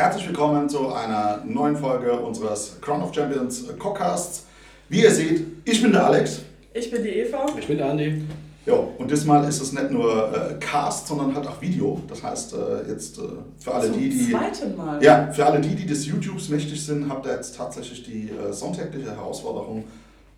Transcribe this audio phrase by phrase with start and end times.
[0.00, 4.46] Herzlich willkommen zu einer neuen Folge unseres Crown of Champions Cockcasts.
[4.88, 6.40] Wie ihr seht, ich bin der Alex.
[6.72, 7.44] Ich bin die Eva.
[7.58, 8.22] Ich bin der Andi.
[8.64, 12.00] Ja, und diesmal ist es nicht nur äh, Cast, sondern halt auch Video.
[12.08, 13.24] Das heißt, äh, jetzt äh,
[13.58, 14.30] für alle Zum die, die.
[14.30, 15.04] zweiten Mal.
[15.04, 18.54] Ja, für alle die, die des YouTubes mächtig sind, habt ihr jetzt tatsächlich die äh,
[18.54, 19.84] sonntägliche Herausforderung,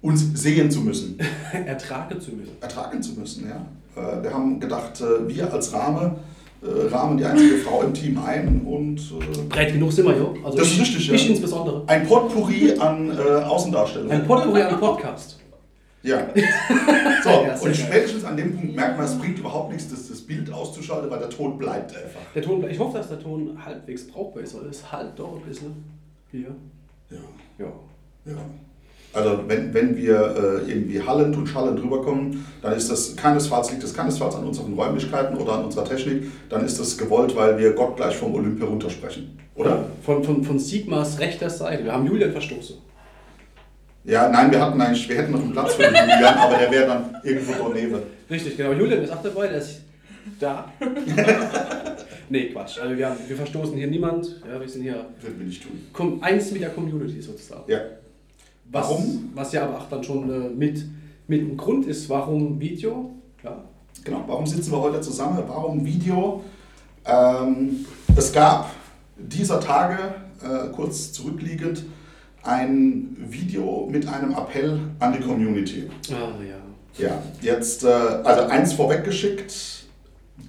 [0.00, 1.20] uns sehen zu müssen,
[1.52, 2.56] Ertragen zu müssen.
[2.60, 3.48] ertragen zu müssen.
[3.48, 3.64] Ja.
[3.94, 6.16] Äh, wir haben gedacht, äh, wir als Rahmen
[6.62, 10.34] äh, rahmen die einzige Frau im Team ein und äh, Breit genug sind wir, jo.
[10.44, 11.14] Also Das ich, ist richtig, ja.
[11.14, 11.82] Ich insbesondere.
[11.86, 14.12] ein Potpourri an äh, Außendarstellungen.
[14.12, 15.38] Ein Potpourri an Podcast.
[16.02, 16.26] Ja.
[17.22, 20.20] So, Ja, und spätestens an dem Punkt merkt man, es bringt überhaupt nichts, das, das
[20.22, 22.18] Bild auszuschalten, weil der Ton bleibt einfach.
[22.34, 25.42] Der Ton, ich hoffe, dass der Ton halbwegs brauchbar ist, weil es halt doch ein
[25.42, 25.84] bisschen
[26.32, 26.48] hier.
[27.10, 27.18] Ja.
[27.58, 27.72] Ja.
[28.26, 28.36] ja.
[29.14, 33.82] Also wenn, wenn wir äh, irgendwie hallend und schallend rüberkommen, dann ist das keinesfalls, liegt
[33.82, 37.72] das keinesfalls an unseren Räumlichkeiten oder an unserer Technik, dann ist das gewollt, weil wir
[37.72, 39.38] Gott gleich vom Olymp heruntersprechen.
[39.54, 39.84] Oder?
[40.02, 41.84] Von, von, von Sigmas rechter Seite.
[41.84, 42.76] Wir haben Julian verstoßen.
[44.04, 46.70] Ja, nein, wir hatten eigentlich, wir hätten noch einen Platz für den Julian, aber der
[46.70, 47.98] wäre dann irgendwo daneben.
[48.30, 48.72] Richtig, genau.
[48.72, 49.82] Julian ist auch dabei, der ist
[50.40, 50.72] da.
[52.28, 52.78] nee, Quatsch.
[52.80, 54.40] Also wir, haben, wir verstoßen hier niemand.
[54.50, 56.18] Ja, wir sind hier Würden wir nicht tun.
[56.22, 57.70] eins mit der Community sozusagen.
[57.70, 57.80] Ja.
[58.72, 59.30] Was, Warum?
[59.34, 60.84] Was ja aber auch dann schon äh, mit,
[61.28, 63.10] mit ein Grund ist, warum Video.
[63.44, 63.62] Ja,
[64.04, 65.38] Genau, warum sitzen wir heute zusammen?
[65.46, 66.42] Warum Video?
[67.04, 67.84] Ähm,
[68.16, 68.70] es gab
[69.16, 69.96] dieser Tage,
[70.42, 71.84] äh, kurz zurückliegend,
[72.42, 75.88] ein Video mit einem Appell an die Community.
[76.10, 76.56] Ah, ja.
[76.98, 79.84] Ja, jetzt, äh, also eins vorweggeschickt,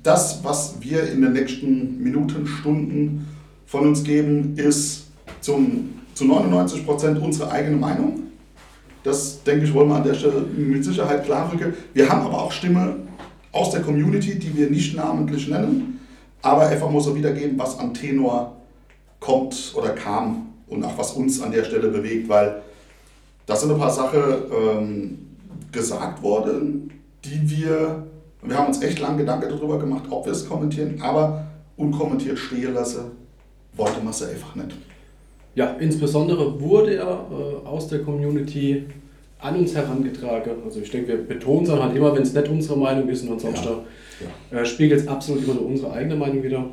[0.02, 3.28] das, was wir in den nächsten Minuten, Stunden
[3.66, 5.08] von uns geben, ist
[5.42, 8.24] zum, zu 99 Prozent unsere eigene Meinung.
[9.04, 11.74] Das, denke ich, wollen wir an der Stelle mit Sicherheit klarrücken.
[11.94, 12.96] Wir haben aber auch Stimme
[13.52, 16.00] aus der Community, die wir nicht namentlich nennen,
[16.42, 18.58] aber einfach mal so wiedergeben, was an Tenor
[19.20, 22.62] kommt oder kam und auch was uns an der Stelle bewegt, weil
[23.46, 24.22] da sind ein paar Sachen
[24.52, 25.18] ähm,
[25.72, 26.92] gesagt worden,
[27.24, 28.08] die wir,
[28.42, 32.74] wir haben uns echt lange Gedanken darüber gemacht, ob wir es kommentieren, aber unkommentiert stehen
[32.74, 33.12] lassen,
[33.74, 34.76] wollte man es einfach nicht.
[35.56, 38.86] Ja, insbesondere wurde er äh, aus der Community
[39.40, 40.54] an uns herangetragen.
[40.66, 43.34] Also ich denke, wir betonen es halt immer, wenn es nicht unsere Meinung ist und
[43.34, 43.70] ansonsten
[44.52, 44.60] Ja.
[44.62, 46.66] äh, spiegelt es absolut immer nur unsere eigene Meinung wieder.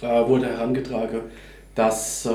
[0.00, 1.20] Äh, wurde herangetragen,
[1.74, 2.30] dass äh,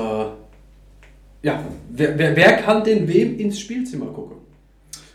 [1.42, 4.36] ja, wer, wer, wer kann denn wem ins Spielzimmer gucken?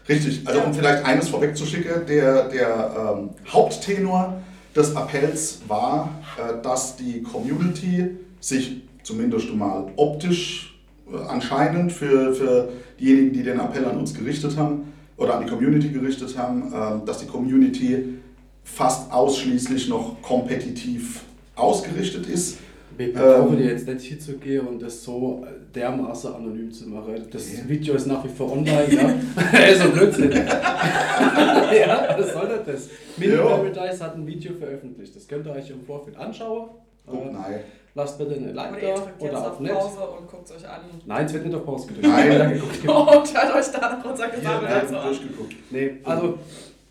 [0.09, 4.41] Richtig, also um vielleicht eines vorwegzuschicken, der, der ähm, Haupttenor
[4.75, 10.79] des Appells war, äh, dass die Community sich zumindest mal optisch
[11.11, 12.69] äh, anscheinend für, für
[12.99, 17.05] diejenigen, die den Appell an uns gerichtet haben oder an die Community gerichtet haben, äh,
[17.05, 18.15] dass die Community
[18.63, 21.21] fast ausschließlich noch kompetitiv
[21.55, 22.57] ausgerichtet ist.
[22.97, 23.13] Wir Ähm.
[23.15, 27.15] brauchen dir jetzt nicht hinzugehen und das so dermaßen anonym zu machen.
[27.31, 27.67] Das Ja.
[27.67, 29.07] Video ist nach wie vor online, ja.
[29.07, 30.31] ein Blödsinn.
[30.31, 32.89] ja, was soll das?
[33.17, 33.35] Mini.
[33.37, 35.15] Paradise hat ein Video veröffentlicht.
[35.15, 36.69] Das könnt ihr euch im Vorfeld anschauen.
[37.05, 37.59] Guck, Äh, nein.
[37.95, 39.73] lasst bitte eine Like ihr da oder auf auf Net.
[39.73, 40.81] Pause und guckt es euch an.
[41.05, 42.07] Nein, es wird nicht auf Pause gedrückt.
[42.07, 42.53] Nein.
[42.53, 42.83] Geguckt.
[42.87, 45.07] Und hört euch da noch unser Gesammel werden dazu an.
[45.07, 45.53] durchgeguckt.
[45.71, 46.37] Nee, also,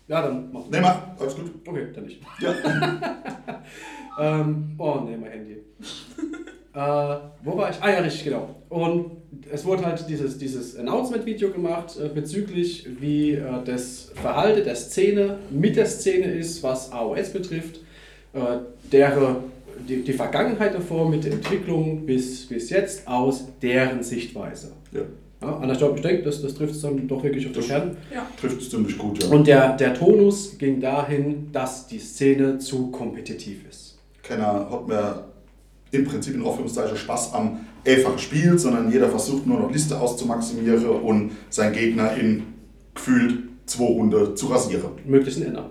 [0.07, 1.51] ja, dann mach Ne, mach, alles gut.
[1.67, 2.21] Okay, dann nicht.
[2.39, 2.53] Ja.
[4.19, 5.53] Ähm, oh ne, mein Handy.
[6.73, 7.77] äh, wo war ich?
[7.81, 8.55] Ah ja, richtig, genau.
[8.67, 9.11] Und
[9.49, 15.37] es wurde halt dieses, dieses Announcement-Video gemacht äh, bezüglich, wie äh, das Verhalten der Szene
[15.49, 17.77] mit der Szene ist, was AOS betrifft,
[18.33, 18.39] äh,
[18.91, 19.37] deren,
[19.87, 24.73] die, die Vergangenheit davor mit der Entwicklung bis, bis jetzt aus deren Sichtweise.
[24.91, 25.01] Ja,
[25.41, 27.61] Ja, Anna, ich glaube, ich denke, das, das trifft es dann doch wirklich auf den
[27.61, 27.97] Das- Kern.
[28.13, 28.27] Ja.
[28.39, 29.29] trifft es ziemlich gut, ja.
[29.29, 33.97] Und der, der Tonus ging dahin, dass die Szene zu kompetitiv ist.
[34.23, 35.25] keiner hat mehr
[35.91, 40.85] im Prinzip in Anführungszeichen Spaß am einfachen Spiel, sondern jeder versucht nur noch Liste auszumaximieren
[40.85, 42.43] und seinen Gegner in
[42.95, 44.91] gefühlt zwei Runden zu rasieren.
[45.05, 45.69] Möglichst ein Ender.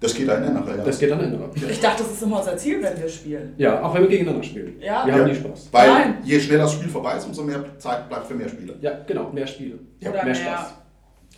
[0.00, 0.84] Das geht ein Änderer, ja.
[0.84, 1.50] Das geht dann Ender.
[1.54, 3.52] Ich dachte, das ist immer unser Ziel, wenn wir spielen.
[3.58, 4.76] Ja, auch wenn wir gegeneinander spielen.
[4.80, 5.04] Ja.
[5.04, 5.20] Wir Ja.
[5.20, 5.68] haben nie Spaß.
[5.72, 6.14] Weil Nein.
[6.24, 8.76] je schneller das Spiel vorbei ist, umso mehr Zeit bleibt für mehr Spiele.
[8.80, 9.78] Ja, genau, mehr Spiele.
[10.00, 10.74] Ja, Oder mehr mehr, Spaß.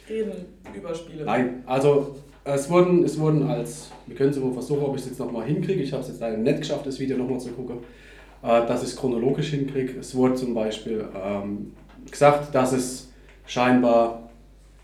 [0.09, 0.32] reden
[0.76, 1.25] über Spiele.
[1.25, 2.14] Nein, also
[2.44, 5.44] es wurden, es wurden als, wir können es immer versuchen, ob ich es jetzt nochmal
[5.44, 5.82] hinkriege.
[5.82, 7.79] Ich habe es jetzt leider nicht geschafft, das Video nochmal zu gucken,
[8.44, 9.99] äh, dass ich es chronologisch hinkriege.
[9.99, 11.73] Es wurde zum Beispiel ähm,
[12.08, 13.11] gesagt, dass es
[13.44, 14.31] scheinbar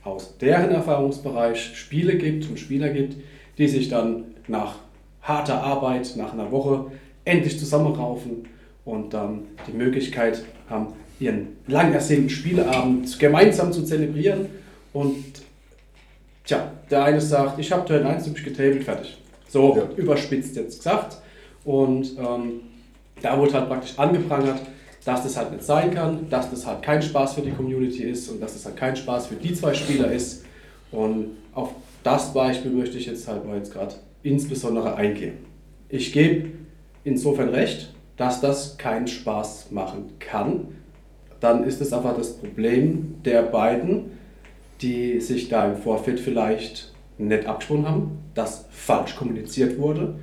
[0.03, 3.17] aus deren Erfahrungsbereich Spiele gibt und Spieler gibt,
[3.59, 4.77] die sich dann nach
[5.23, 6.87] harter Arbeit, nach einer Woche
[7.25, 8.49] endlich zusammenraufen
[8.85, 14.47] und dann die Möglichkeit haben, ihren lang ersehnten Spieleabend gemeinsam zu zelebrieren.
[14.93, 15.25] Und
[16.45, 19.19] tja, der eine sagt, ich habe Turn 1 hab ich getabelt, fertig.
[19.49, 19.89] So Ja.
[19.97, 21.19] überspitzt jetzt gesagt.
[21.65, 22.61] Und ähm,
[23.21, 24.61] da wurde halt praktisch angeprangert,
[25.05, 28.29] dass das halt nicht sein kann, dass das halt kein Spaß für die Community ist
[28.29, 30.45] und dass das halt kein Spaß für die zwei Spieler ist.
[30.93, 31.71] Und auf
[32.03, 35.39] das Beispiel möchte ich jetzt halt mal jetzt gerade insbesondere eingehen.
[35.89, 36.51] Ich gebe
[37.05, 40.69] insofern recht, dass das keinen Spaß machen kann.
[41.41, 44.11] Dann ist es einfach das Problem der beiden,
[44.81, 50.15] die sich da im Vorfeld vielleicht nicht abgesprochen haben, dass falsch kommuniziert wurde,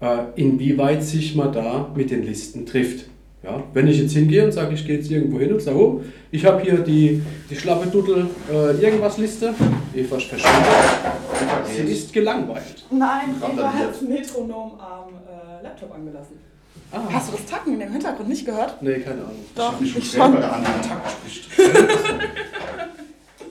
[0.00, 3.06] äh, inwieweit sich man da mit den Listen trifft.
[3.42, 6.00] Ja, wenn ich jetzt hingehe und sage, ich gehe jetzt irgendwo hin und sage, oh,
[6.30, 9.52] ich habe hier die, die schlappe Dudel äh, irgendwas Liste,
[9.94, 10.44] Eva verschwindet,
[11.66, 12.84] sie ist gelangweilt.
[12.90, 16.36] Nein, Eva hat das Metronom am äh, Laptop angelassen.
[16.92, 17.00] Ah.
[17.10, 18.80] Hast du das Tacken in dem Hintergrund nicht gehört?
[18.80, 19.44] Nee, keine Ahnung.
[19.56, 20.20] Doch, ich ich schon.
[20.20, 20.36] schon.
[20.36, 20.72] der andere
[21.10, 21.48] spricht.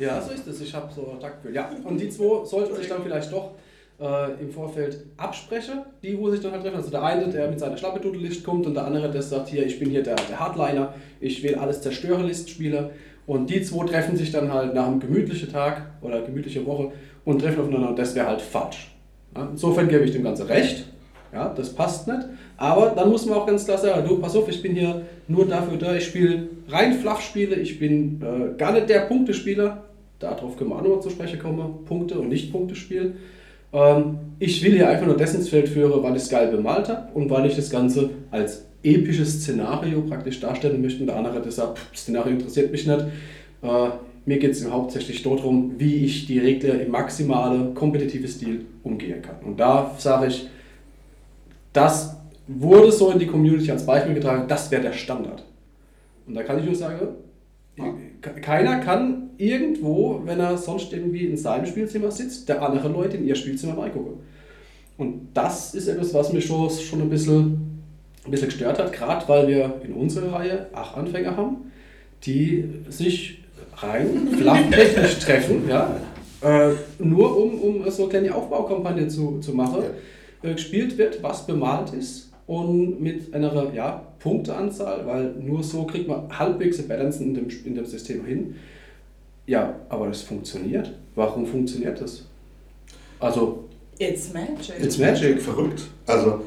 [0.02, 0.62] Ja, so ist es.
[0.62, 1.56] Ich habe so Taktgefühl.
[1.56, 3.52] Ja, und die zwei sollten sich dann vielleicht doch
[4.02, 6.78] äh, im Vorfeld absprechen, die, wo sich dann halt treffen.
[6.78, 9.80] Also der eine, der mit seiner Schlappedudelist kommt und der andere, der sagt, hier, ich
[9.80, 12.90] bin hier der, der Hardliner, ich will alles Zerstörerlist-Spieler.
[13.28, 16.92] Und die zwei treffen sich dann halt nach einem gemütlichen Tag oder gemütliche Woche
[17.24, 18.92] und treffen aufeinander und das wäre halt falsch.
[19.36, 20.86] Ja, insofern gebe ich dem Ganze recht.
[21.32, 22.20] Ja, das passt nicht.
[22.58, 25.48] Aber dann muss man auch ganz klar sagen, du, pass auf, ich bin hier nur
[25.48, 29.84] dafür da, ich spiele rein Flachspiele, ich bin äh, gar nicht der Punktespieler.
[30.20, 33.16] Darauf können wir auch nochmal zu sprechen kommen, Punkte und Nicht-Punkte-Spiel.
[33.74, 36.90] Ähm, ich will hier einfach nur das ins Feld führen, weil ich es geil bemalt
[36.90, 41.02] habe und weil ich das Ganze als episches Szenario praktisch darstellen möchte.
[41.02, 43.06] Und der andere, der sagt, Szenario interessiert mich nicht.
[43.62, 43.90] Äh,
[44.26, 49.38] mir geht es hauptsächlich darum, wie ich die Regler im maximalen kompetitiven Stil umgehen kann.
[49.44, 50.48] Und da sage ich,
[51.74, 55.44] das wurde so in die Community als Beispiel getragen, das wäre der Standard.
[56.28, 57.08] Und da kann ich nur sagen,
[58.42, 63.26] keiner kann irgendwo, wenn er sonst irgendwie in seinem Spielzimmer sitzt, der andere Leute in
[63.26, 64.14] ihr Spielzimmer reingucken.
[64.98, 67.82] Und das ist etwas, was mich schon, schon ein, bisschen,
[68.24, 71.72] ein bisschen gestört hat, gerade weil wir in unserer Reihe acht Anfänger haben,
[72.24, 73.40] die sich
[73.78, 75.96] rein flachtechnisch treffen, ja,
[76.42, 79.84] äh, nur um, um so eine kleine Aufbaukampagne zu, zu machen.
[80.44, 86.08] Äh, gespielt wird, was bemalt ist und mit einer ja, Punkteanzahl, weil nur so kriegt
[86.08, 88.56] man halbwegs eine Balance in dem, in dem System hin.
[89.52, 90.94] Ja, aber das funktioniert.
[91.14, 92.24] Warum funktioniert das?
[93.20, 93.66] Also,
[94.00, 94.80] It's magic.
[94.82, 95.42] it's magic.
[95.42, 95.82] Verrückt.
[96.08, 96.44] Also,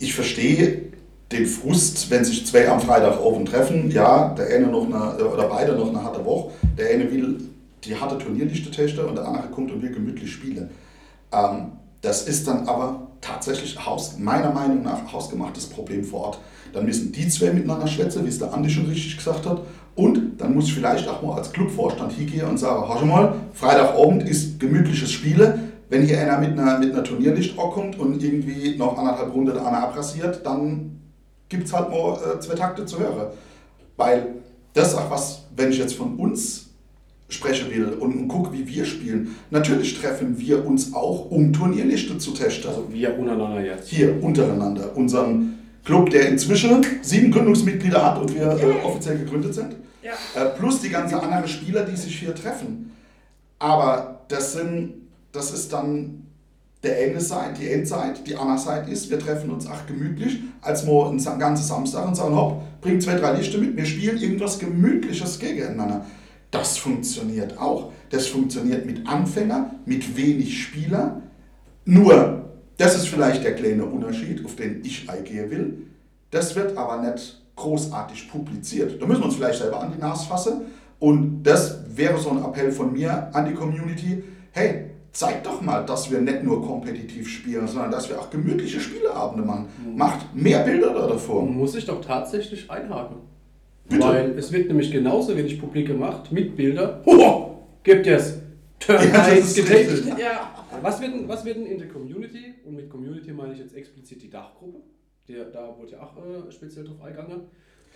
[0.00, 0.82] ich verstehe
[1.30, 3.88] den Frust, wenn sich zwei am Freitag oben treffen.
[3.92, 6.50] Ja, der eine noch eine, oder beide noch eine harte Woche.
[6.76, 7.38] Der eine will
[7.84, 10.70] die harte Turnierliste testen und der andere kommt und will gemütlich spielen.
[11.30, 11.70] Ähm,
[12.00, 16.38] das ist dann aber tatsächlich Haus, meiner Meinung nach hausgemachtes Problem vor Ort.
[16.72, 19.62] Dann müssen die zwei miteinander schwätzen, wie es der Andi schon richtig gesagt hat.
[19.98, 24.22] Und dann muss ich vielleicht auch mal als Clubvorstand hingehen und sagen, schau mal, Freitagabend
[24.28, 25.58] ist gemütliches Spiele.
[25.88, 29.66] Wenn hier einer mit einer, mit einer Turnierlicht kommt und irgendwie noch anderthalb Runde der
[29.66, 31.00] andere abrasiert, dann
[31.48, 33.26] gibt es halt mal äh, zwei Takte zu hören.
[33.96, 34.36] Weil
[34.72, 36.66] das auch was, wenn ich jetzt von uns
[37.28, 39.34] sprechen will und, und gucke, wie wir spielen.
[39.50, 42.70] Natürlich treffen wir uns auch, um Turnierliste zu testen.
[42.70, 43.88] Also wir untereinander jetzt.
[43.88, 44.96] Hier untereinander.
[44.96, 49.74] Unseren Club, der inzwischen sieben Gründungsmitglieder hat und wir äh, offiziell gegründet sind.
[50.02, 50.12] Ja.
[50.34, 52.96] Äh, plus die ganzen anderen Spieler, die sich hier treffen.
[53.58, 54.94] Aber das sind,
[55.32, 56.24] das ist dann
[56.82, 60.86] der eine Seite, die Endzeit, die andere Seite ist, wir treffen uns auch gemütlich, als
[60.86, 64.58] wir einen ganzen Samstag und sagen, hopp, bring zwei, drei Lichter mit, wir spielen irgendwas
[64.58, 66.06] Gemütliches gegeneinander.
[66.50, 67.92] Das funktioniert auch.
[68.10, 71.20] Das funktioniert mit Anfänger, mit wenig Spieler.
[71.84, 72.44] Nur,
[72.76, 75.78] das ist vielleicht der kleine Unterschied, auf den ich eingehen will.
[76.30, 79.00] Das wird aber nicht großartig publiziert.
[79.00, 80.62] Da müssen wir uns vielleicht selber an die Nase fassen.
[80.98, 84.22] Und das wäre so ein Appell von mir an die Community.
[84.52, 88.80] Hey, zeigt doch mal, dass wir nicht nur kompetitiv spielen, sondern dass wir auch gemütliche
[88.80, 89.66] Spieleabende machen.
[89.94, 91.42] Macht mehr Bilder da davor.
[91.44, 93.18] Muss ich doch tatsächlich einhaken.
[93.88, 94.04] Bitte?
[94.04, 97.00] Weil es wird nämlich genauso wenig publik gemacht mit Bildern.
[97.06, 97.58] Hoho!
[97.82, 98.38] Gibt es
[98.80, 99.90] Turn Ja, das 1 ist getaped.
[99.92, 100.18] richtig.
[100.18, 100.54] Ja.
[100.82, 103.74] Was wird, denn, was wird denn in der Community, und mit Community meine ich jetzt
[103.74, 104.78] explizit die Dachgruppe,
[105.28, 107.42] der, da wurde ja auch äh, speziell drauf eingegangen,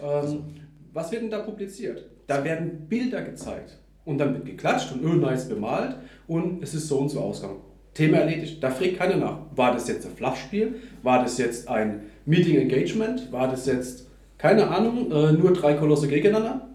[0.00, 0.44] ähm,
[0.92, 2.04] was wird denn da publiziert?
[2.26, 5.96] Da werden Bilder gezeigt und dann wird geklatscht und öh, nice bemalt
[6.26, 7.60] und es ist so und so ausgegangen.
[7.94, 8.62] Thema erledigt.
[8.62, 9.38] Da fragt keiner nach.
[9.54, 10.76] War das jetzt ein Fluffspiel?
[11.02, 13.30] War das jetzt ein Meeting Engagement?
[13.32, 14.06] War das jetzt,
[14.38, 16.68] keine Ahnung, äh, nur drei Kolosse gegeneinander?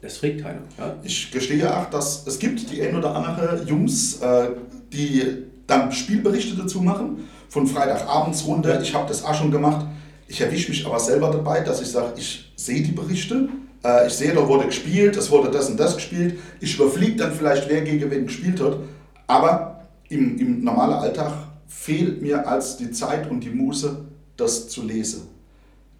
[0.00, 0.62] Das fragt keiner.
[0.78, 0.96] Ja?
[1.02, 4.50] Ich gestehe auch, dass es gibt die ein oder andere Jungs, äh,
[4.92, 5.22] die
[5.66, 8.80] dann Spielberichte dazu machen, von Freitagabendsrunde.
[8.82, 9.86] Ich habe das auch schon gemacht.
[10.28, 13.48] Ich erwische mich aber selber dabei, dass ich sage, ich sehe die Berichte,
[13.84, 16.38] äh, ich sehe, da wurde gespielt, es wurde das und das gespielt.
[16.60, 18.78] Ich überfliege dann vielleicht, wer gegen wen gespielt hat.
[19.26, 21.32] Aber im, im normalen Alltag
[21.66, 24.04] fehlt mir als die Zeit und die Muße,
[24.36, 25.28] das zu lesen.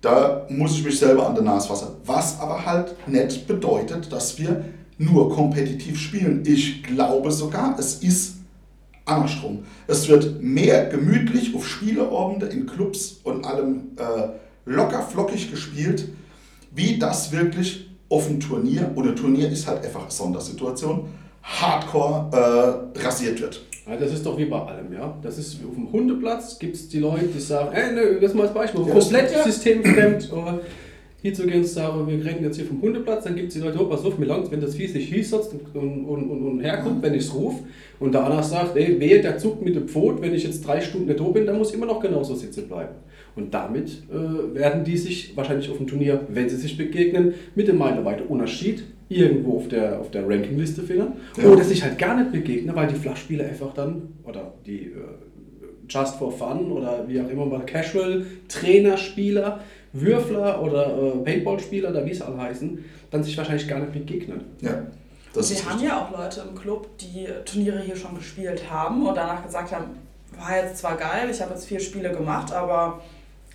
[0.01, 1.89] Da muss ich mich selber an der Nase fassen.
[2.05, 4.65] Was aber halt nicht bedeutet, dass wir
[4.99, 6.43] nur kompetitiv spielen.
[6.47, 8.37] Ich glaube sogar, es ist
[9.07, 9.65] andersrum.
[9.87, 14.29] Es wird mehr gemütlich auf Spieleabende in Clubs und allem äh,
[14.67, 16.09] locker flockig gespielt,
[16.75, 21.09] wie das wirklich auf dem Turnier, und ein Turnier ist halt einfach eine Sondersituation,
[21.43, 23.63] hardcore äh, rasiert wird.
[23.89, 25.17] Ja, das ist doch wie bei allem, ja.
[25.23, 28.45] Das ist auf dem Hundeplatz, gibt es die Leute, die sagen, ey, ne, das mal
[28.45, 30.33] als Beispiel, ja, komplett systemfremd,
[31.27, 33.55] oder hier zu gehen und sagen, wir reden jetzt hier vom Hundeplatz, dann gibt es
[33.55, 36.47] die Leute, oh, pass auf, mir langt, wenn das Vieh sich hinsetzt und, und, und,
[36.47, 37.65] und herkommt, wenn ich es rufe,
[37.99, 41.07] und andere sagt, ey, wehe, der zuckt mit dem Pfot, wenn ich jetzt drei Stunden
[41.07, 42.95] nicht da bin, dann muss ich immer noch genauso sitzen bleiben.
[43.35, 47.69] Und damit äh, werden die sich wahrscheinlich auf dem Turnier, wenn sie sich begegnen, mit
[47.69, 51.13] dem meilenweiten Unterschied irgendwo auf der, auf der Rankingliste finden.
[51.41, 51.49] Ja.
[51.49, 54.93] Oder sich halt gar nicht begegnen, weil die Flachspieler einfach dann, oder die äh,
[55.89, 59.61] Just for Fun oder wie auch immer mal Casual Trainerspieler,
[60.01, 64.45] Würfler oder äh, Paintball-Spieler, da wie es alle heißen, dann sich wahrscheinlich gar nicht begegnen.
[64.61, 64.83] Ja.
[65.35, 69.15] Das Wir haben ja auch Leute im Club, die Turniere hier schon gespielt haben und
[69.15, 69.85] danach gesagt haben,
[70.39, 73.01] war jetzt zwar geil, ich habe jetzt vier Spiele gemacht, aber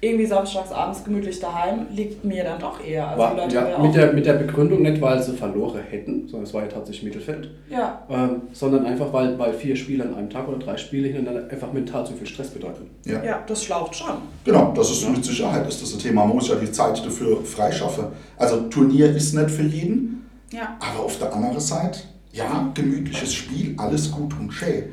[0.03, 3.07] irgendwie samstags abends gemütlich daheim liegt mir dann doch eher.
[3.07, 6.53] Also war, ja, mit, der, mit der Begründung nicht, weil sie verloren hätten, sondern es
[6.55, 7.51] war ja tatsächlich Mittelfeld.
[7.69, 8.01] Ja.
[8.09, 11.71] Ähm, sondern einfach, weil, weil vier Spiele an einem Tag oder drei Spiele hintereinander einfach
[11.71, 12.89] mental zu viel Stress bedeuten.
[13.05, 14.13] Ja, ja das schlaucht schon.
[14.43, 15.09] Genau, das ist ja.
[15.11, 16.25] mit Sicherheit ist das ein Thema.
[16.25, 18.05] Man muss ja die Zeit dafür freischaffen.
[18.37, 20.77] Also Turnier ist nicht für jeden, ja.
[20.79, 21.99] aber auf der anderen Seite,
[22.33, 24.85] ja, gemütliches Spiel, alles gut und schön.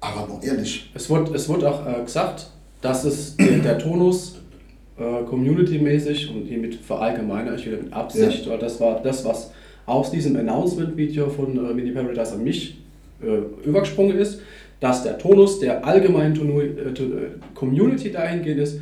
[0.00, 0.90] Aber nur ehrlich.
[0.94, 2.50] Es wird, es wird auch äh, gesagt,
[2.80, 4.38] dass es der, der Tonus
[4.98, 8.56] äh, community-mäßig und hiermit verallgemeine ich wieder mit Absicht, ja.
[8.56, 9.52] das war das, was
[9.86, 12.78] aus diesem Announcement-Video von äh, Mini Paradise an mich
[13.22, 14.40] äh, übergesprungen ist,
[14.80, 18.80] dass der Tonus der allgemeinen äh, äh, Community dahingehend ist,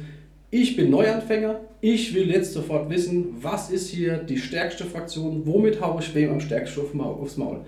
[0.51, 5.81] ich bin Neuanfänger, ich will jetzt sofort wissen, was ist hier die stärkste Fraktion, womit
[5.81, 7.61] haue ich wem am stärksten aufs Maul.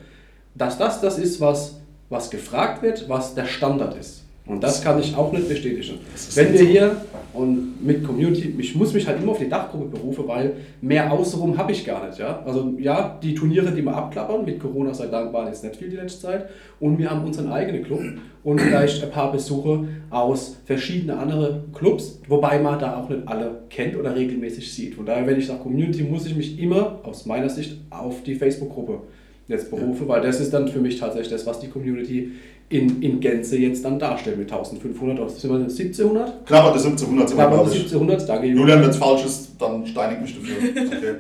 [0.55, 4.18] Dass das das ist, was, was gefragt wird, was der Standard ist.
[4.49, 5.99] Und das kann ich auch nicht bestätigen.
[6.35, 6.97] Wenn wir hier
[7.35, 11.59] und mit Community, ich muss mich halt immer auf die Dachgruppe berufen, weil mehr außenrum
[11.59, 12.19] habe ich gar nicht.
[12.19, 12.43] Ja?
[12.47, 15.91] Also ja, die Turniere, die wir abklappern, mit Corona sei Dank waren jetzt nicht viel
[15.91, 16.49] die letzte Zeit.
[16.81, 18.01] Und wir haben unseren eigenen Club
[18.43, 23.51] und vielleicht ein paar Besuche aus verschiedenen anderen Clubs, wobei man da auch nicht alle
[23.69, 24.95] kennt oder regelmäßig sieht.
[24.95, 28.35] Von daher, wenn ich sage Community, muss ich mich immer aus meiner Sicht auf die
[28.35, 29.01] Facebook-Gruppe
[29.49, 32.33] jetzt berufe, weil das ist dann für mich tatsächlich das, was die Community
[32.71, 36.47] in, in Gänze jetzt dann darstellen mit 1500 oder sind wir 1700?
[36.47, 38.83] Knapper die 1700 sind wir, Knapper 1700, danke Julian.
[38.83, 40.59] Wenn es falsch ist, dann steinig mich dafür.
[40.99, 41.15] Okay.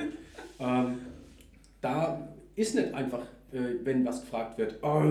[0.61, 0.95] ähm,
[1.81, 3.21] da ist nicht einfach,
[3.53, 5.03] äh, wenn was gefragt wird, oh,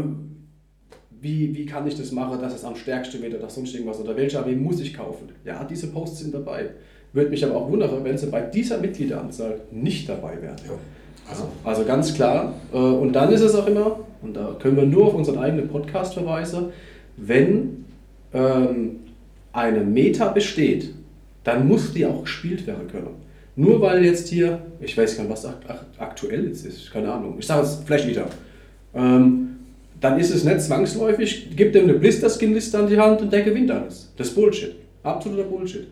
[1.21, 4.15] wie, wie kann ich das machen, dass es am stärksten wird oder sonst irgendwas oder
[4.15, 5.29] welche AW muss ich kaufen.
[5.45, 6.69] Ja, diese Posts sind dabei.
[7.13, 10.57] Würde mich aber auch wundern, wenn sie bei dieser Mitgliederanzahl nicht dabei wären.
[10.67, 10.73] Ja.
[11.29, 12.53] Also, also ganz klar.
[12.71, 15.67] Äh, und dann ist es auch immer, und da können wir nur auf unseren eigenen
[15.67, 16.67] Podcast verweisen,
[17.17, 17.85] wenn
[18.33, 18.97] ähm,
[19.53, 20.93] eine Meta besteht,
[21.43, 23.15] dann muss die auch gespielt werden können.
[23.55, 25.47] Nur weil jetzt hier, ich weiß gar nicht, was
[25.97, 28.27] aktuell jetzt ist, keine Ahnung, ich sage es vielleicht wieder,
[28.93, 29.57] ähm,
[29.99, 33.71] dann ist es nicht zwangsläufig, gibt dem eine Blister-Skin-Liste an die Hand und der gewinnt
[33.71, 34.13] alles.
[34.15, 34.75] Das ist Bullshit.
[35.01, 35.87] Absoluter Bullshit.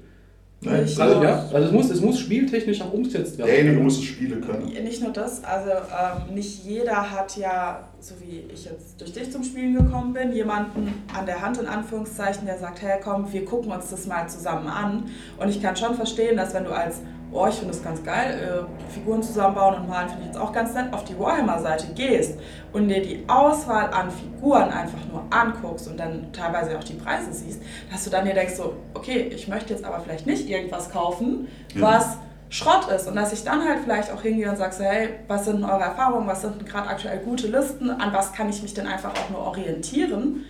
[0.61, 3.49] Nein, also, ja, also es muss, es muss spieltechnisch auch umgesetzt werden.
[3.49, 4.65] Derjenige muss es spielen können.
[4.65, 9.31] Nicht nur das, also ähm, nicht jeder hat ja, so wie ich jetzt durch dich
[9.31, 13.45] zum Spielen gekommen bin, jemanden an der Hand in Anführungszeichen, der sagt, hey komm, wir
[13.45, 15.05] gucken uns das mal zusammen an.
[15.37, 17.01] Und ich kann schon verstehen, dass wenn du als
[17.35, 20.53] oh, ich finde das ganz geil, äh, Figuren zusammenbauen und malen finde ich jetzt auch
[20.53, 22.39] ganz nett, auf die Warhammer-Seite gehst
[22.71, 27.33] und dir die Auswahl an Figuren einfach nur anguckst und dann teilweise auch die Preise
[27.33, 27.61] siehst,
[27.91, 31.47] dass du dann dir denkst so, okay, ich möchte jetzt aber vielleicht nicht irgendwas kaufen,
[31.75, 32.17] was
[32.49, 35.45] Schrott ist und dass ich dann halt vielleicht auch hingehe und sage so, hey, was
[35.45, 38.87] sind eure Erfahrungen, was sind gerade aktuell gute Listen, an was kann ich mich denn
[38.87, 40.45] einfach auch nur orientieren?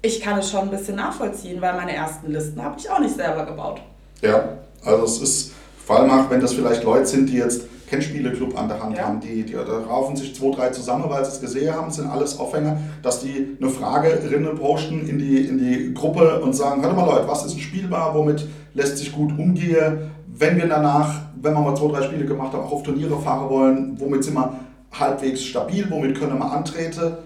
[0.00, 3.16] Ich kann es schon ein bisschen nachvollziehen, weil meine ersten Listen habe ich auch nicht
[3.16, 3.80] selber gebaut.
[4.20, 5.52] Ja, also es ist
[5.84, 8.96] vor allem auch, wenn das vielleicht Leute sind, die jetzt keinen Spieleclub an der Hand
[8.96, 9.04] ja.
[9.04, 12.08] haben, die, die da raufen sich zwei, drei zusammen, weil sie es gesehen haben, sind
[12.08, 16.82] alles Aufhänger, dass die eine Frage rinnen posten in die, in die Gruppe und sagen,
[16.82, 21.52] hört mal Leute, was ist spielbar, womit lässt sich gut umgehen, wenn wir danach, wenn
[21.52, 24.58] wir mal zwei, drei Spiele gemacht haben, auch auf Turniere fahren wollen, womit sind wir
[24.92, 27.18] halbwegs stabil, womit können wir antreten,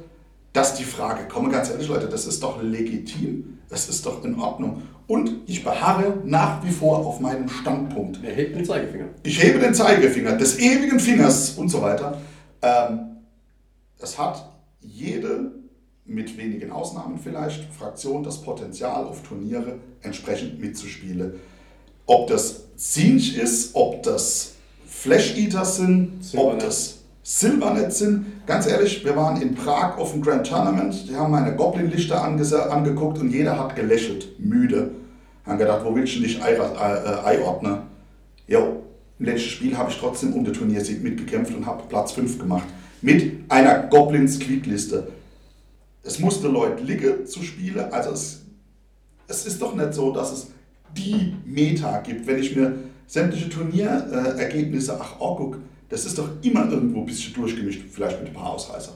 [0.52, 4.38] dass die Frage, komme ganz ehrlich Leute, das ist doch legitim, das ist doch in
[4.40, 4.82] Ordnung.
[5.06, 8.22] Und ich beharre nach wie vor auf meinem Standpunkt.
[8.22, 9.06] Er hebt den Zeigefinger.
[9.22, 12.20] Ich hebe den Zeigefinger des ewigen Fingers und so weiter.
[12.62, 13.16] Ähm,
[13.98, 15.52] es hat jede,
[16.04, 21.34] mit wenigen Ausnahmen vielleicht, Fraktion das Potenzial, auf Turniere entsprechend mitzuspielen.
[22.06, 24.54] ob das Zinch ist, ob das
[24.86, 26.97] Flash Eaters sind, ob das
[27.30, 28.46] Silvernet sind.
[28.46, 33.18] Ganz ehrlich, wir waren in Prag auf dem Grand Tournament, die haben meine Goblin-Lichter angeguckt
[33.18, 34.92] und jeder hat gelächelt, müde.
[35.44, 37.80] Haben gedacht, wo willst du dich ei- äh, einordnen?
[38.46, 38.82] Jo,
[39.18, 42.66] im letzten Spiel habe ich trotzdem um den Turniersieg mitgekämpft und habe Platz 5 gemacht.
[43.02, 45.08] Mit einer Goblins-Quick-Liste.
[46.04, 48.40] Es musste Leute liegen zu spielen, also es,
[49.26, 50.46] es ist doch nicht so, dass es
[50.96, 52.26] die Meta gibt.
[52.26, 52.74] Wenn ich mir
[53.06, 55.58] sämtliche Turnierergebnisse ach oh, guck,
[55.88, 58.92] das ist doch immer irgendwo ein bisschen durchgemischt, vielleicht mit ein paar Ausreißer.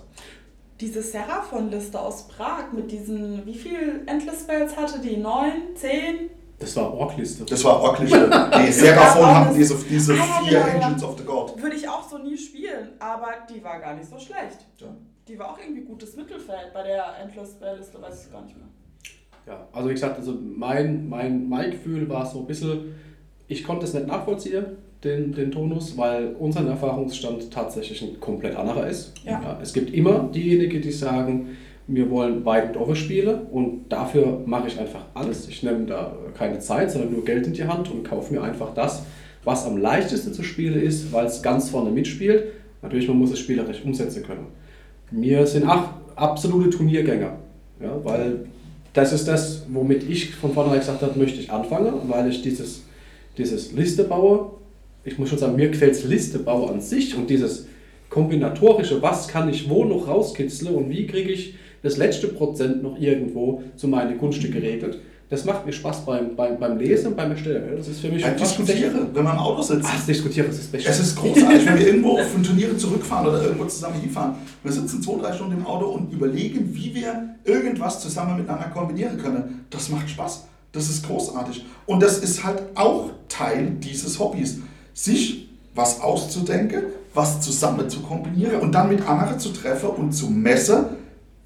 [0.81, 5.17] Diese Seraphon-Liste aus Prag mit diesen, wie viel Endless Spells hatte die?
[5.17, 5.75] Neun?
[5.77, 6.31] Zehn?
[6.59, 7.45] Das war Orkliste.
[7.45, 8.31] Das war ordentliche.
[8.67, 10.67] Die Seraphon haben auch diese, diese Ah, vier ja.
[10.67, 11.61] Engines of the God.
[11.61, 14.59] Würde ich auch so nie spielen, aber die war gar nicht so schlecht.
[14.79, 14.87] Ja.
[15.29, 16.73] Die war auch irgendwie gutes Mittelfeld.
[16.73, 18.67] Bei der Endless Spell-Liste weiß ich gar nicht mehr.
[19.47, 22.95] Ja, also wie gesagt, also mein, mein, mein Gefühl war so ein bisschen,
[23.49, 28.87] ich konnte es nicht nachvollziehen, den, den Tonus, weil unser Erfahrungsstand tatsächlich ein komplett anderer
[28.87, 29.13] ist.
[29.25, 29.59] Ja.
[29.61, 31.57] es gibt immer diejenigen, die sagen,
[31.89, 35.49] wir wollen weit und offen spielen und dafür mache ich einfach alles.
[35.49, 38.73] Ich nehme da keine Zeit, sondern nur Geld in die Hand und kaufe mir einfach
[38.75, 39.03] das,
[39.45, 42.45] was am leichtesten zu spielen ist, weil es ganz vorne mitspielt.
[42.81, 44.47] Natürlich, man muss es spielerisch umsetzen können.
[45.11, 47.37] Wir sind auch absolute Turniergänger,
[47.81, 48.47] ja, weil
[48.93, 52.85] das ist das, womit ich von vornherein gesagt habe, möchte ich anfangen, weil ich dieses,
[53.37, 54.62] dieses Liste baue.
[55.05, 57.67] Ich muss schon sagen, mir gefällt das Listebau an sich und dieses
[58.09, 62.99] kombinatorische, was kann ich wo noch rauskitzeln und wie kriege ich das letzte Prozent noch
[63.01, 65.01] irgendwo zu meinen Gunststücke geregelt.
[65.33, 67.75] Das macht mir Spaß beim, beim, beim Lesen und beim Erstellen.
[67.75, 69.89] Das ist für mich Beim fast Diskutieren, wenn man im Auto sitzt.
[69.91, 70.91] Ach, Diskutieren ist das Beste.
[70.91, 74.35] Es ist großartig, wenn wir irgendwo von Turnieren zurückfahren oder irgendwo zusammen hinfahren.
[74.63, 79.17] Wir sitzen zwei, drei Stunden im Auto und überlegen, wie wir irgendwas zusammen miteinander kombinieren
[79.17, 79.65] können.
[79.71, 80.49] Das macht Spaß.
[80.73, 81.65] Das ist großartig.
[81.87, 84.59] Und das ist halt auch Teil dieses Hobbys.
[84.95, 90.29] Sich was auszudenken, was zusammen zu kombinieren und dann mit anderen zu treffen und zu
[90.31, 90.85] messen,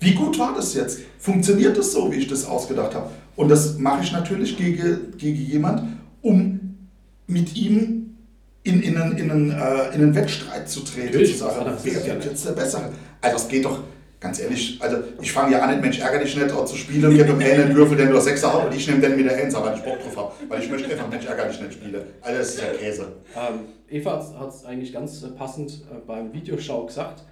[0.01, 1.01] wie gut war das jetzt?
[1.19, 3.11] Funktioniert das so, wie ich das ausgedacht habe?
[3.35, 5.83] Und das mache ich natürlich gegen, gegen jemand,
[6.23, 6.77] um
[7.27, 8.17] mit ihm
[8.63, 12.07] in, in, einen, in, einen, äh, in einen Wettstreit zu treten, Natürlich, zu sagen, wer
[12.07, 12.91] wird jetzt der Bessere?
[13.21, 13.81] Also das geht doch,
[14.27, 17.25] ganz ehrlich, also ich fange ja an, Mensch, ärgere dich nicht, auch zu spielen, gebe
[17.25, 19.77] dem einen Würfel, der nur Sechser hat und ich nehme den mit der Eins, weil
[19.77, 22.03] ich Bock drauf habe, weil ich möchte einfach Mensch, ärgere dich nicht spielen.
[22.21, 23.13] Also das ist ja Käse.
[23.37, 27.23] Ähm, Eva hat es eigentlich ganz äh, passend äh, beim Videoschau gesagt.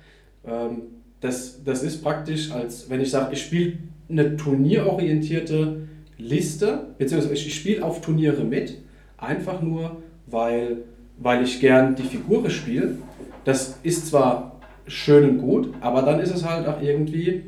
[0.46, 0.82] Ähm,
[1.20, 3.78] das, das ist praktisch, als wenn ich sage, ich spiele
[4.08, 8.78] eine turnierorientierte Liste, beziehungsweise ich spiele auf Turniere mit,
[9.18, 10.78] einfach nur, weil,
[11.18, 12.98] weil ich gern die Figuren spiele.
[13.44, 14.53] Das ist zwar
[14.86, 17.44] schön und gut, aber dann ist es halt auch irgendwie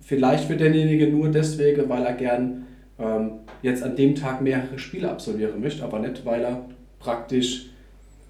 [0.00, 2.66] vielleicht für denjenigen nur deswegen, weil er gern
[2.98, 6.64] ähm, jetzt an dem Tag mehrere Spiele absolvieren möchte, aber nicht, weil er
[6.98, 7.70] praktisch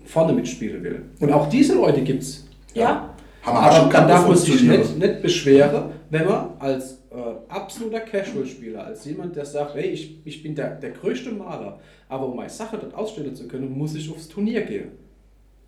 [0.05, 1.03] vorne mitspielen will.
[1.21, 2.47] Und auch diese Leute gibt es.
[2.75, 3.15] Ja.
[3.45, 7.17] Auch Aber schon dann darf man sich nicht, nicht beschweren, wenn man als äh,
[7.49, 12.27] absoluter Casual-Spieler, als jemand, der sagt, hey, ich, ich bin der, der größte Maler, aber
[12.27, 14.91] um meine Sache dort ausstellen zu können, muss ich aufs Turnier gehen.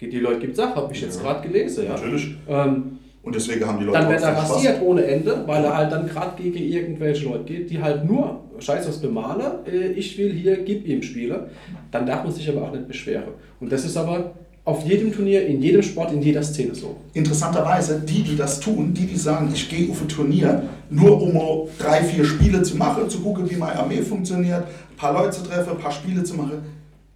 [0.09, 1.23] Die Leute gibt es auch, habe ich jetzt Ja.
[1.33, 1.85] gerade gelesen.
[1.85, 1.93] Ja.
[1.95, 2.35] Natürlich.
[2.49, 4.51] Ähm, Und deswegen haben die Leute dann wird er Spaß.
[4.51, 8.41] rasiert ohne Ende, weil er halt dann gerade gegen irgendwelche Leute geht, die halt nur
[8.59, 11.49] Scheiß aus bemale, äh, ich will hier, gib ihm Spiele.
[11.91, 13.33] Dann darf man sich aber auch nicht beschweren.
[13.61, 14.33] Und das ist aber
[14.65, 16.95] auf jedem Turnier, in jedem Sport, in jeder Szene so.
[17.15, 21.33] Interessanterweise, die, die das tun, die, die sagen, ich gehe auf ein Turnier, nur um
[21.79, 25.43] drei, vier Spiele zu machen, zu gucken, wie meine Armee funktioniert, ein paar Leute zu
[25.43, 26.59] treffen, ein paar Spiele zu machen,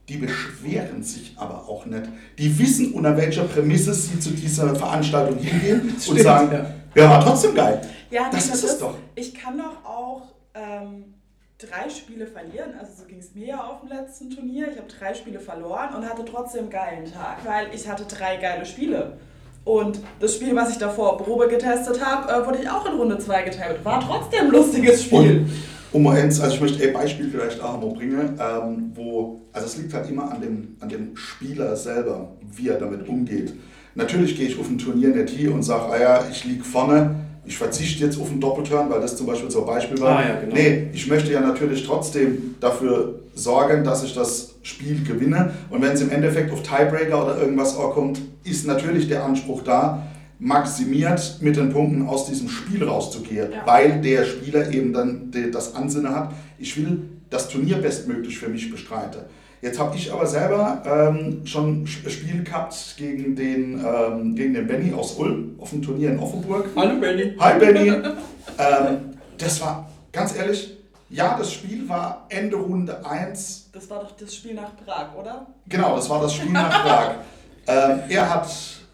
[0.09, 2.05] die beschweren sich aber auch nicht.
[2.39, 7.03] Die wissen, unter welcher Prämisse sie zu dieser Veranstaltung hingehen und Stimmt, sagen, ja.
[7.03, 7.81] ja, war trotzdem geil.
[8.11, 8.95] Ja, Das nicht ist es doch.
[9.17, 10.23] Ich kann doch auch
[10.55, 11.15] ähm,
[11.59, 12.75] drei Spiele verlieren.
[12.79, 14.69] Also so ging es mir ja auf dem letzten Turnier.
[14.71, 18.37] Ich habe drei Spiele verloren und hatte trotzdem einen geilen Tag, weil ich hatte drei
[18.37, 19.19] geile Spiele.
[19.65, 23.19] Und das Spiel, was ich davor Probe getestet habe, äh, wurde ich auch in Runde
[23.19, 23.85] 2 geteilt.
[23.85, 25.41] War trotzdem ein lustiges Spiel.
[25.41, 25.51] Und
[25.97, 29.67] um mal eins, also ich möchte ein Beispiel vielleicht auch mal bringen, ähm, wo, also
[29.67, 33.55] es liegt halt immer an dem, an dem Spieler selber, wie er damit umgeht.
[33.95, 37.17] Natürlich gehe ich auf ein Turnier nicht hier und sage, ah ja, ich liege vorne,
[37.47, 40.19] ich verzichte jetzt auf einen Doppelturn, weil das zum Beispiel so ein Beispiel war.
[40.19, 40.55] Ah ja, genau.
[40.55, 45.53] Nee, ich möchte ja natürlich trotzdem dafür sorgen, dass ich das Spiel gewinne.
[45.71, 50.06] Und wenn es im Endeffekt auf Tiebreaker oder irgendwas ankommt, ist natürlich der Anspruch da,
[50.39, 53.67] maximiert mit den Punkten aus diesem Spiel rauszugehen, Ja.
[53.67, 58.71] weil der Spieler eben dann das Ansinnen hat, ich will das Turnier bestmöglich für mich
[58.71, 59.23] bestreiten.
[59.63, 64.67] Jetzt habe ich aber selber ähm, schon ein Spiel gehabt gegen den, ähm, gegen den
[64.67, 66.67] Benny aus Ulm auf dem Turnier in Offenburg.
[66.77, 67.35] Hallo Benny.
[67.39, 67.89] Hi Benny.
[68.59, 70.73] ähm, das war ganz ehrlich,
[71.09, 73.71] Ja, das Spiel war Ende Runde 1.
[73.73, 75.47] Das war doch das Spiel nach Prag, oder?
[75.69, 77.11] Genau, das war das Spiel nach Prag.
[77.69, 78.49] ähm, er hat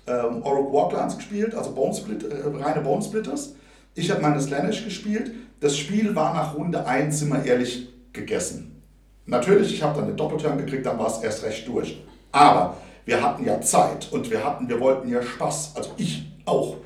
[0.06, 3.54] ähm, Orok Warclans gespielt, also Bonesplit, äh, reine Bonesplitters.
[3.94, 5.32] Ich habe meine Slanish gespielt.
[5.60, 8.82] Das Spiel war nach Runde 1, sind wir ehrlich, gegessen.
[9.26, 12.02] Natürlich, ich habe dann den Doppelturn gekriegt, dann war es erst recht durch.
[12.32, 16.76] Aber wir hatten ja Zeit und wir hatten, wir wollten ja Spaß, also ich auch.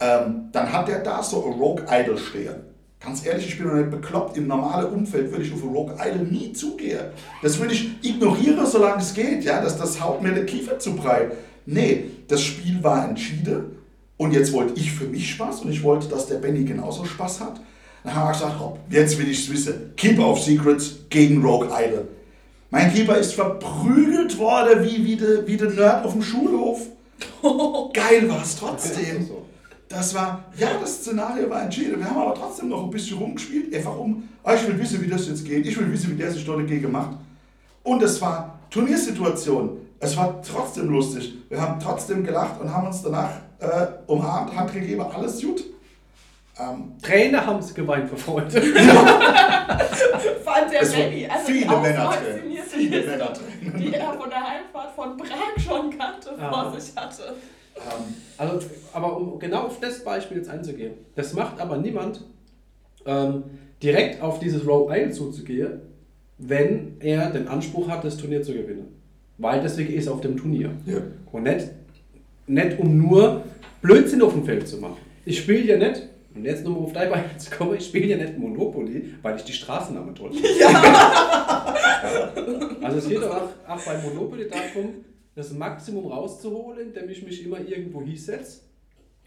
[0.00, 2.56] Ähm, dann hat der da so ein Rogue Idol stehen.
[3.00, 4.36] Ganz ehrlich, ich bin noch nicht bekloppt.
[4.36, 7.06] Im normalen Umfeld würde ich auf Rogue Idol nie zugehen.
[7.42, 9.44] Das würde ich ignorieren, solange es geht.
[9.44, 9.60] Ja?
[9.60, 11.32] Das, das haut mir den Kiefer zu breit.
[11.66, 13.76] Nee, das Spiel war entschieden.
[14.16, 17.40] Und jetzt wollte ich für mich Spaß und ich wollte, dass der Benny genauso Spaß
[17.40, 17.60] hat.
[18.02, 19.92] Dann haben wir gesagt, oh, jetzt will ich es wissen.
[19.96, 22.08] Keeper of Secrets gegen Rogue Idol.
[22.70, 26.80] Mein Keeper ist verprügelt worden wie, wie der wie de Nerd auf dem Schulhof.
[27.92, 29.28] Geil war es trotzdem.
[29.88, 31.98] Das war, ja, das Szenario war entschieden.
[31.98, 35.06] Wir haben aber trotzdem noch ein bisschen rumgespielt, einfach um, ah, ich will wissen, wie
[35.06, 35.64] das jetzt geht.
[35.64, 37.16] Ich will wissen, wie der sich dort dagegen macht.
[37.84, 39.85] Und es war Turniersituation.
[40.00, 41.34] Es war trotzdem lustig.
[41.48, 43.30] Wir haben trotzdem gelacht und haben uns danach
[43.60, 45.64] äh, umarmt, Hand gegeben, alles gut.
[46.58, 48.60] Ähm, Trainer haben es geweint vor Freude.
[50.44, 53.32] Fand der Benny, also viele die Männer ausfaszinierte Viele Männer
[53.78, 56.70] die er von der Heimfahrt von Prag schon kannte, Ah.
[56.70, 57.34] vor sich hatte.
[57.76, 62.24] Ähm, Also, aber um genau auf das Beispiel jetzt einzugehen, das macht aber niemand,
[63.04, 63.44] ähm,
[63.82, 65.80] direkt auf dieses Row Isle zuzugehen,
[66.38, 68.95] wenn er den Anspruch hat, das Turnier zu gewinnen.
[69.38, 70.70] Weil deswegen ist er auf dem Turnier.
[70.86, 70.98] ja.
[71.32, 71.68] Und nicht,
[72.46, 73.42] nicht um nur
[73.82, 74.96] Blödsinn auf dem Feld zu machen.
[75.26, 76.02] Ich spiele ja nicht,
[76.34, 79.42] und jetzt nochmal auf dein Beispiel zu kommen, ich spiele ja nicht Monopoly, weil ich
[79.42, 80.48] die Straßennamen toll finde.
[82.82, 87.44] Also es geht doch auch, auch bei Monopoly darum, das Maximum rauszuholen, indem ich mich
[87.44, 88.60] immer irgendwo hinsetze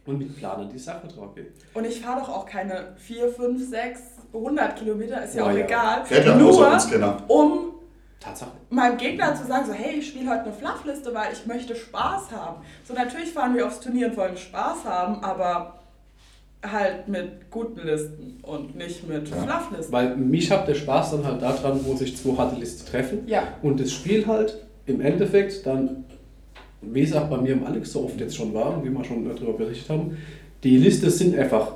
[0.05, 1.47] und mit Plan an die Sache drauf gehe.
[1.73, 4.01] Und ich fahre doch auch keine 4, 5, 6,
[4.33, 5.65] 100 Kilometer, ist ja Oh auch ja.
[5.65, 6.03] egal.
[6.09, 7.17] Ja Nur genau.
[7.27, 7.73] um
[8.19, 8.51] Tatsache.
[8.69, 12.31] meinem Gegner zu sagen, so hey, ich spiele heute eine Fluffliste, weil ich möchte Spaß
[12.31, 12.61] haben.
[12.85, 15.75] So natürlich fahren wir aufs Turnier und wollen Spaß haben, aber
[16.61, 19.37] halt mit guten Listen und nicht mit Ja.
[19.37, 19.93] Flufflisten.
[19.93, 23.43] Weil mich hat der Spaß dann halt daran, wo sich zwei harte Listen treffen Ja.
[23.61, 26.03] und das Spiel halt im Endeffekt dann,
[26.81, 29.03] wie es auch bei mir im Alex so oft jetzt schon war und wie wir
[29.05, 30.17] schon darüber berichtet haben,
[30.63, 31.71] die Liste sind einfach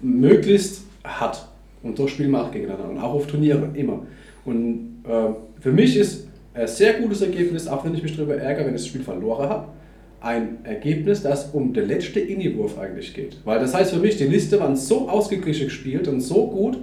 [0.00, 1.46] möglichst hart
[1.84, 4.00] und so spielen wir auch gegeneinander und auch auf Turnieren immer.
[4.44, 5.28] Und äh,
[5.62, 8.82] für mich ist ein sehr gutes Ergebnis, auch wenn ich mich darüber ärgere, wenn ich
[8.82, 9.68] das Spiel verloren habe,
[10.20, 13.36] ein Ergebnis, das um den letzten Innewurf eigentlich geht.
[13.44, 16.78] Weil das heißt für mich, die Liste waren so ausgeglichen gespielt und so gut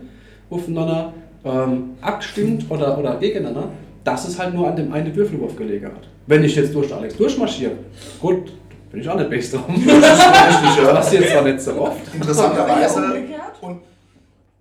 [0.49, 1.13] aufeinander
[1.43, 3.69] ähm, abgestimmt oder, oder gegeneinander,
[4.05, 6.07] dass es halt nur an dem einen Würfelwurf gelegen hat.
[6.25, 7.73] Wenn ich jetzt durch Alex durchmarschiere,
[8.21, 8.53] gut,
[8.91, 9.63] bin ich auch nicht best drum.
[9.85, 10.93] Das ist richtig, ja.
[10.93, 12.13] Passiert zwar nicht so oft.
[12.13, 13.01] Interessanterweise,
[13.61, 13.81] und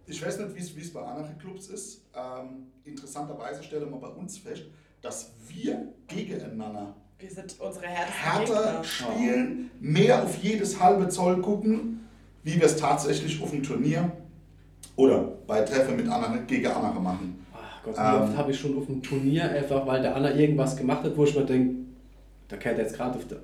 [0.08, 4.38] ich weiß nicht, wie es- bei anderen Clubs ist, ähm, interessanterweise stellen wir bei uns
[4.38, 4.64] fest,
[5.02, 12.00] dass wir gegeneinander Wir sind unsere härter spielen, mehr auf jedes halbe Zoll gucken,
[12.44, 14.10] wie wir es tatsächlich auf dem Turnier
[14.96, 17.44] oder bei Treffen mit anderen gegen andere machen.
[17.52, 18.22] Ach Gott, wie Ähm.
[18.22, 21.24] oft habe ich schon auf dem Turnier einfach, weil der Anna irgendwas gemacht hat, wo
[21.24, 21.74] ich mir denke,
[22.48, 23.38] da kennt er jetzt gerade auf der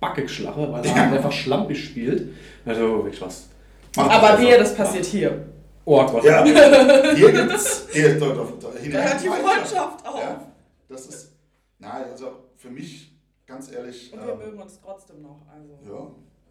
[0.00, 2.32] Backe geschlagen, weil er halt einfach schlampig spielt.
[2.64, 3.48] Also, wirklich was.
[3.96, 5.46] Aber wehe, das passiert hier.
[5.88, 6.24] Oh Gott.
[6.24, 7.86] Ja, hier gibt es.
[7.92, 10.20] Hier, da, da, da, Da hört die Freundschaft auf.
[10.20, 10.42] Ja,
[10.88, 11.32] das ist.
[11.78, 14.12] Na, also für mich, ganz ehrlich.
[14.12, 15.42] Und wir ähm, mögen uns trotzdem noch.
[15.48, 15.78] Also.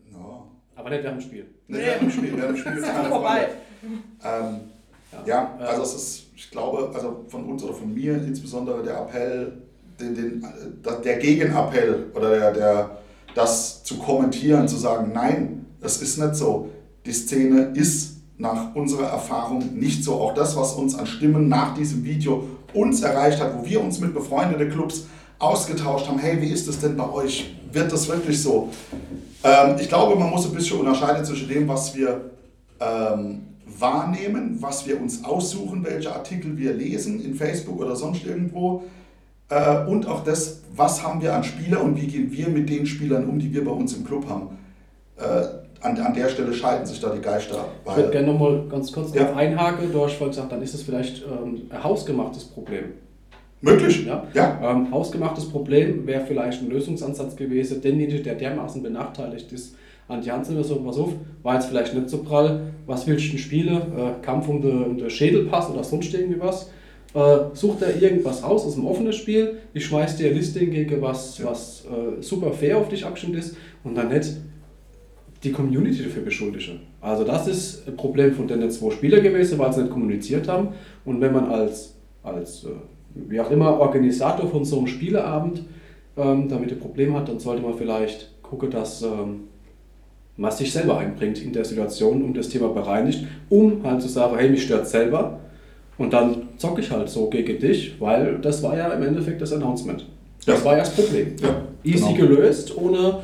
[0.10, 0.44] ja, ja.
[0.78, 1.46] Aber nicht während dem Spiel.
[1.68, 1.86] Nee, Nee.
[1.86, 3.50] während dem Spiel, während dem Spiel Ist ist vorbei.
[4.24, 4.60] Ähm,
[5.26, 9.62] ja, also es ist, ich glaube, also von uns oder von mir insbesondere der Appell,
[10.00, 12.98] den, den, äh, der Gegenappell oder der, der,
[13.34, 16.70] das zu kommentieren, zu sagen, nein, das ist nicht so.
[17.06, 20.16] Die Szene ist nach unserer Erfahrung nicht so.
[20.16, 22.44] Auch das, was uns an Stimmen nach diesem Video
[22.74, 25.08] uns erreicht hat, wo wir uns mit befreundeten Clubs
[25.40, 27.56] ausgetauscht haben, hey, wie ist das denn bei euch?
[27.72, 28.70] Wird das wirklich so?
[29.44, 32.32] Ähm, ich glaube, man muss ein bisschen unterscheiden zwischen dem, was wir
[32.80, 33.44] ähm,
[33.80, 38.84] wahrnehmen, was wir uns aussuchen, welche Artikel wir lesen in Facebook oder sonst irgendwo
[39.50, 42.86] äh, und auch das, was haben wir an Spieler und wie gehen wir mit den
[42.86, 44.58] Spielern um, die wir bei uns im Club haben.
[45.18, 47.66] Äh, an, an der Stelle scheiden sich da die Geister.
[47.88, 49.24] Ich würde gerne nochmal ganz kurz Ja.
[49.24, 49.92] darauf einhaken.
[49.92, 52.86] Du hast vorhin gesagt, dann ist es vielleicht ähm, ein hausgemachtes Problem.
[53.62, 54.06] möglich?
[54.06, 54.26] Ja?
[54.34, 54.60] Ja.
[54.64, 59.76] Ähm, hausgemachtes Problem wäre vielleicht ein Lösungsansatz gewesen, denjenige, der dermaßen benachteiligt ist,
[60.08, 63.26] an die Hand nehmen, so, pass auf, war jetzt vielleicht nicht so prall, was willst
[63.26, 63.76] du denn spielen?
[63.98, 66.70] Äh, Kampf um den um den Schädelpass oder sonst irgendwie was.
[67.16, 71.02] Äh, sucht er irgendwas raus aus dem offenen Spiel, ich schmeiß dir eine Liste hingegen,
[71.02, 71.46] was, Ja.
[71.46, 74.32] was äh, super fair auf dich abgestimmt ist und dann nicht
[75.46, 76.74] die Community dafür beschuldige.
[77.02, 80.70] Also das ist ein Problem von den zwei Spielern gewesen, weil sie nicht kommuniziert haben.
[81.06, 82.70] Und wenn man als, als äh,
[83.30, 85.62] wie auch immer, Organisator von so einem Spieleabend
[86.18, 89.42] ähm, damit ein Problem hat, dann sollte man vielleicht gucken, dass ähm,
[90.38, 94.36] man sich selber einbringt in der Situation und das Thema bereinigt, um halt zu sagen,
[94.38, 95.40] hey, mich stört selber.
[95.98, 99.54] Und dann zocke ich halt so gegen dich, weil das war ja im Endeffekt das
[99.54, 100.06] Announcement.
[100.46, 100.66] Das Ja.
[100.66, 101.36] war ja das Problem.
[101.42, 102.28] Ja, Easy genau.
[102.28, 103.20] gelöst, ohne,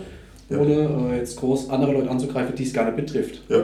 [0.52, 0.60] Ja.
[0.60, 3.42] ohne äh, jetzt groß andere Leute anzugreifen, die es gar nicht betrifft.
[3.50, 3.64] Ja,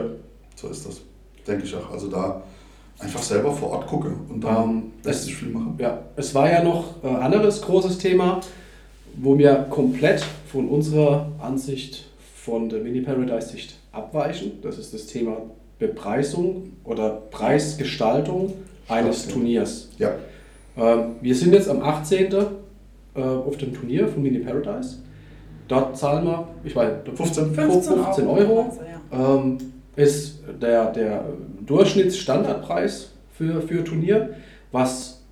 [0.56, 1.00] so ist das.
[1.46, 1.90] Denke ich auch.
[1.92, 2.42] Also da
[2.98, 5.74] einfach selber vor Ort gucke und dann Ähm, lässt sich viel machen.
[5.78, 8.40] Ja, es war ja noch ein anderes großes Thema,
[9.16, 14.52] wo wir komplett von unserer Ansicht von der Mini-Paradise-Sicht abweichen.
[14.62, 15.36] Das ist das Thema
[15.78, 18.52] Bepreisung oder Preisgestaltung
[18.88, 19.32] eines Okay.
[19.34, 19.88] Turniers.
[19.98, 20.12] Ja,
[20.76, 22.32] Ähm, wir sind jetzt am 18.
[22.32, 24.98] äh, auf dem Turnier von Mini Paradise.
[25.68, 27.54] Dort zahlen wir, ich weiß, 15.
[27.54, 28.04] 15 Euro.
[28.04, 28.60] 15 Euro.
[28.62, 29.34] Also, ja.
[29.36, 29.58] ähm,
[29.96, 31.24] ist der, der
[31.66, 34.30] Durchschnittsstandardpreis für, für Turnier,
[34.72, 35.22] was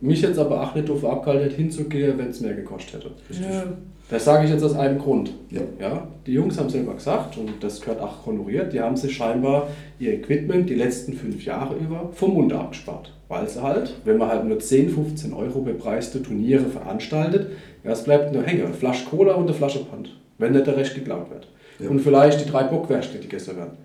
[0.00, 3.10] mich jetzt aber auch nicht dafür abgehalten hat, hinzugehen, wenn es mehr gekostet hätte.
[3.40, 3.72] Nö.
[4.10, 5.32] Das sage ich jetzt aus einem Grund.
[5.50, 5.60] Ja.
[5.78, 9.68] Ja, die Jungs haben selber gesagt, und das gehört auch honoriert, die haben sich scheinbar
[10.00, 13.14] ihr Equipment die letzten fünf Jahre über vom Mund abgespart.
[13.28, 17.52] Weil sie halt, wenn man halt nur 10, 15 Euro bepreiste Turniere veranstaltet,
[17.84, 18.66] ja, es bleibt nur hängen.
[18.66, 21.48] Eine Flasche Cola und eine Flasche Pant, wenn nicht der Rest geklaut wird.
[21.78, 21.88] Ja.
[21.88, 23.78] Und vielleicht die drei Bockwürste, die gegessen werden.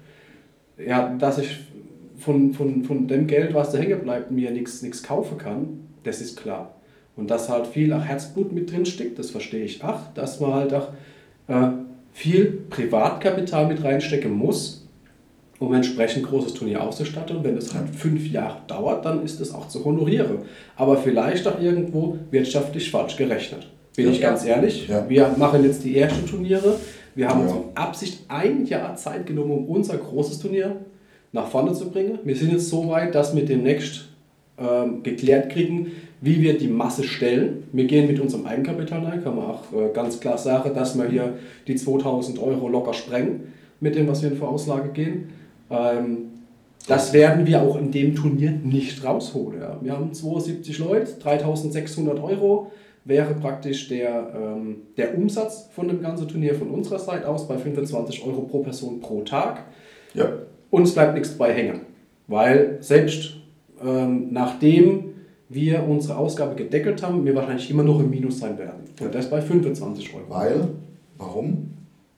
[0.77, 1.60] Ja, dass ich
[2.17, 6.38] von, von, von dem Geld, was da hängen bleibt, mir nichts kaufen kann, das ist
[6.38, 6.75] klar.
[7.15, 10.53] Und dass halt viel auch Herzblut mit drin steckt, das verstehe ich auch, dass man
[10.53, 10.89] halt auch
[11.47, 11.69] äh,
[12.12, 14.86] viel Privatkapital mit reinstecken muss,
[15.60, 17.38] um entsprechend großes Turnier auszustatten.
[17.38, 20.39] Und wenn es halt fünf Jahre dauert, dann ist es auch zu honorieren.
[20.75, 23.67] Aber vielleicht auch irgendwo wirtschaftlich falsch gerechnet.
[23.95, 24.12] Bin Ja.
[24.12, 24.88] ich ganz ehrlich.
[24.88, 25.08] Ja.
[25.10, 26.75] Wir machen jetzt die ersten Turniere.
[27.15, 27.45] Wir haben Ja.
[27.47, 30.75] uns mit Absicht ein Jahr Zeit genommen, um unser großes Turnier
[31.31, 32.19] nach vorne zu bringen.
[32.23, 34.10] Wir sind jetzt so weit, dass wir demnächst
[34.58, 37.63] ähm, geklärt kriegen, wie wir die Masse stellen.
[37.73, 41.10] Wir gehen mit unserem Eigenkapital rein, kann man auch äh, ganz klar sagen, dass wir
[41.10, 41.34] hier
[41.67, 45.29] die 2000 Euro locker sprengen mit dem, was wir in Vorauslage gehen.
[45.69, 46.17] Ähm,
[46.88, 49.60] das werden wir auch in dem Turnier nicht rausholen.
[49.60, 49.77] Ja.
[49.81, 52.71] Wir haben 72 Leute, 3600 Euro
[53.05, 57.57] wäre praktisch der, ähm, der Umsatz von dem ganzen Turnier von unserer Seite aus bei
[57.57, 59.63] 25 Euro pro Person pro Tag.
[60.13, 60.27] Ja,
[60.71, 61.81] Und es bleibt nichts bei hängen.
[62.27, 63.35] Weil selbst
[63.83, 65.13] ähm, nachdem
[65.49, 68.81] wir unsere Ausgabe gedeckelt haben, wir wahrscheinlich immer noch im Minus sein werden.
[68.99, 70.29] Und das bei 25 Euro.
[70.29, 70.67] weil,
[71.17, 71.71] warum?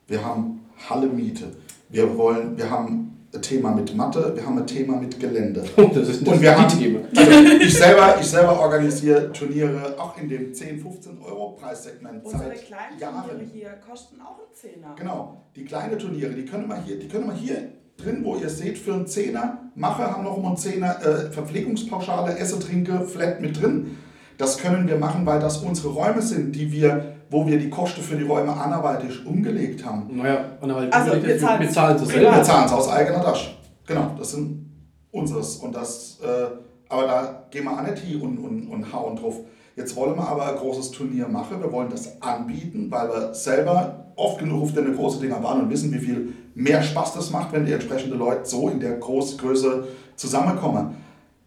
[0.07, 1.45] Wir haben Halle Miete.
[1.89, 5.63] Wir wollen, wir haben ein Thema mit Mathe, wir haben ein Thema mit Gelände.
[5.75, 7.05] Und das ist das Und wir haben, Themen.
[7.15, 12.43] also ich selber, ich selber organisiere Turniere auch in dem 10, 15 Euro Preissegment Unsere
[12.43, 13.29] seit kleinen Jahren.
[13.29, 14.95] Turniere hier kosten auch einen Zehner.
[14.97, 18.49] Genau, die kleinen Turniere, die können wir hier, die können wir hier drin, wo ihr
[18.49, 23.41] seht, für einen Zehner, Mache haben noch um einen Zehner äh, Verpflegungspauschale, Esse, Trinke, Flat
[23.41, 23.97] mit drin.
[24.37, 28.01] Das können wir machen, weil das unsere Räume sind, die wir, wo wir die Kosten
[28.01, 30.17] für die Räume anderweitig umgelegt haben.
[30.17, 32.15] Naja, und halt Also, wir, zahlen wir zahlen es privat.
[32.15, 32.43] Wir selber.
[32.43, 33.51] zahlen es aus eigener Tasche.
[33.85, 34.71] Genau, das sind
[35.11, 35.57] unseres.
[35.57, 36.47] Und das, äh,
[36.89, 39.35] aber da gehen wir auch nicht hin und, und, und hauen drauf.
[39.75, 41.61] Jetzt wollen wir aber ein großes Turnier machen.
[41.61, 45.69] Wir wollen das anbieten, weil wir selber oft genug auf den großen Dinger waren und
[45.69, 49.87] wissen, wie viel mehr Spaß das macht, wenn die entsprechenden Leute so in der Großgröße
[50.15, 50.95] zusammenkommen.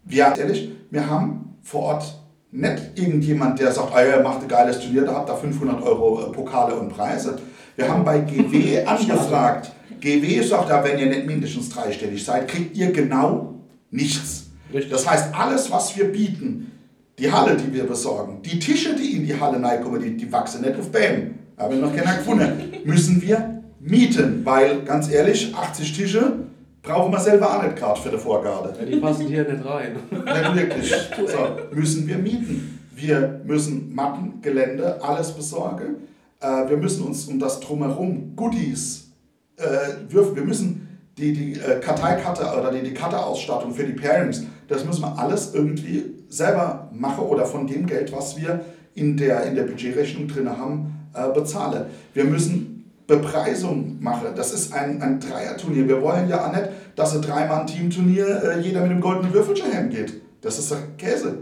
[0.05, 2.20] Wir, ehrlich, wir haben vor Ort
[2.51, 6.21] nicht irgendjemand, der sagt, ah, ja, macht ein geiles Turnier, da habt ihr 500 Euro
[6.21, 7.39] äh, Pokale und Preise.
[7.75, 9.71] Wir haben bei GW angefragt.
[10.01, 13.55] GW sagt ja, wenn ihr nicht mindestens dreistellig seid, kriegt ihr genau
[13.89, 14.47] nichts.
[14.73, 14.91] Richtig.
[14.91, 16.71] Das heißt, alles, was wir bieten,
[17.19, 20.61] die Halle, die wir besorgen, die Tische, die in die Halle reinkommen, die, die wachsen
[20.61, 21.35] nicht auf Bäm.
[21.57, 22.73] Haben wir noch keiner gefunden.
[22.85, 26.33] Müssen wir mieten, weil ganz ehrlich, 80 Tische
[26.81, 28.73] brauchen wir selber auch nicht gerade für die Vorgarde.
[28.79, 29.97] Ja, die passen hier nicht rein.
[30.09, 30.93] Nicht wirklich.
[31.17, 32.79] So, müssen wir mieten.
[32.95, 36.07] Wir müssen Matten, Gelände, alles besorgen.
[36.39, 39.11] Äh, wir müssen uns um das Drumherum, Goodies,
[39.57, 39.63] äh,
[40.09, 44.85] wir, wir müssen die, die äh, Karteikarte oder die, die Karteausstattung für die Pairings, das
[44.85, 48.61] müssen wir alles irgendwie selber machen oder von dem Geld, was wir
[48.95, 51.85] in der, in der Budgetrechnung drin haben, äh, bezahlen.
[52.13, 52.70] Wir müssen
[53.11, 54.27] Bepreisung machen.
[54.35, 55.87] Das ist ein, ein Dreierturnier.
[55.87, 60.21] Wir wollen ja auch nicht, dass ein Dreimann-Teamturnier äh, jeder mit dem goldenen Würfelchen heimgeht.
[60.41, 61.39] Das ist doch Käse.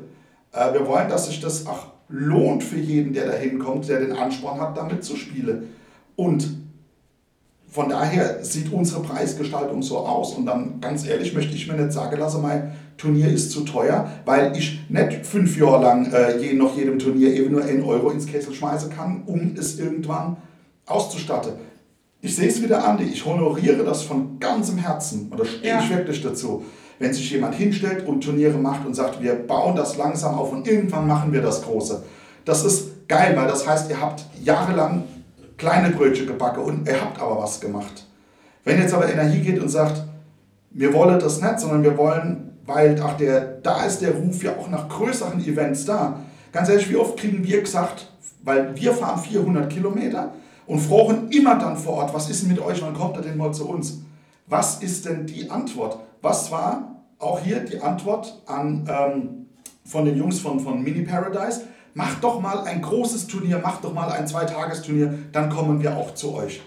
[0.52, 4.14] Äh, wir wollen, dass sich das auch lohnt für jeden, der da hinkommt, der den
[4.14, 5.70] Ansporn hat, da mitzuspielen.
[6.16, 6.50] Und
[7.68, 10.34] von daher sieht unsere Preisgestaltung so aus.
[10.34, 14.10] Und dann, ganz ehrlich, möchte ich mir nicht sagen lassen, mein Turnier ist zu teuer,
[14.26, 18.10] weil ich nicht fünf Jahre lang äh, je, noch jedem Turnier eben nur 1 Euro
[18.10, 20.38] ins Kessel schmeißen kann, um es irgendwann
[20.90, 21.54] auszustatten.
[22.22, 25.80] ich sehe es wieder, Andi, ich honoriere das von ganzem Herzen und da stehe Ja.
[25.80, 26.66] ich wirklich dazu.
[27.00, 30.68] Wenn sich jemand hinstellt und Turniere macht und sagt, wir bauen das langsam auf und
[30.68, 32.04] irgendwann machen wir das Große.
[32.44, 35.04] Das ist geil, weil das heißt, ihr habt jahrelang
[35.58, 38.06] kleine Brötchen gebacken und ihr habt aber was gemacht.
[38.66, 40.04] Wenn jetzt aber einer hingeht und sagt,
[40.72, 44.52] wir wollen das nicht, sondern wir wollen, weil ach, der, da ist der Ruf ja
[44.58, 46.20] auch nach größeren Events da.
[46.52, 48.12] Ganz ehrlich, wie oft kriegen wir gesagt,
[48.44, 50.34] weil wir fahren 400 Kilometer
[50.70, 53.38] und fragen immer dann vor Ort, was ist denn mit euch, wann kommt ihr denn
[53.38, 54.04] mal zu uns?
[54.46, 55.98] Was ist denn die Antwort?
[56.22, 59.48] Was war auch hier die Antwort an, ähm,
[59.84, 61.62] von den Jungs von, von Mini Paradise?
[61.96, 66.14] Macht doch mal ein großes Turnier, macht doch mal ein Zweitagesturnier, dann kommen wir auch
[66.14, 66.62] zu euch.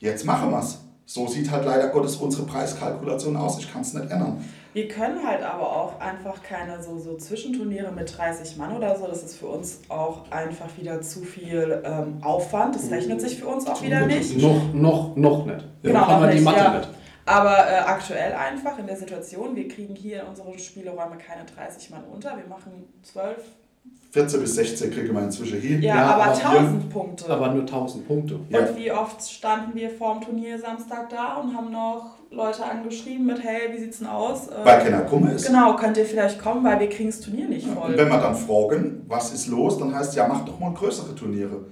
[0.00, 0.80] Jetzt machen wir's.
[1.06, 3.58] So sieht halt leider Gottes unsere Preiskalkulation aus.
[3.58, 4.44] Ich kann es nicht ändern.
[4.76, 9.06] Wir können halt aber auch einfach keine so, so Zwischenturniere mit 30 Mann oder so.
[9.06, 12.74] Das ist für uns auch einfach wieder zu viel ähm, Aufwand.
[12.74, 14.36] Das rechnet sich für uns auch wieder nicht.
[14.36, 15.64] Noch, noch, noch nicht.
[15.82, 16.76] Genau, noch haben wir die Mathe ja.
[16.76, 16.90] nicht.
[17.24, 21.88] Aber äh, aktuell einfach in der Situation, wir kriegen hier in unseren Spieleräume keine 30
[21.88, 22.36] Mann unter.
[22.36, 23.34] Wir machen 12,
[24.12, 25.82] 14 bis 16 kriegen wir inzwischen hin.
[25.82, 27.28] ja, Ja, aber aber 1000 Punkte.
[27.28, 28.40] Aber nur 1000 Punkte.
[28.48, 28.60] Ja.
[28.60, 33.42] Und wie oft standen wir vorm Turnier Samstag da und haben noch Leute angeschrieben mit,
[33.42, 34.48] hey, wie sieht's denn aus?
[34.48, 35.46] Äh, Weil keiner kummer ist.
[35.46, 37.96] Genau, könnt ihr vielleicht kommen, weil wir kriegen das Turnier nicht Und voll.
[37.96, 41.66] wenn wir dann fragen, was ist los, dann heißt ja, macht doch mal größere Turniere.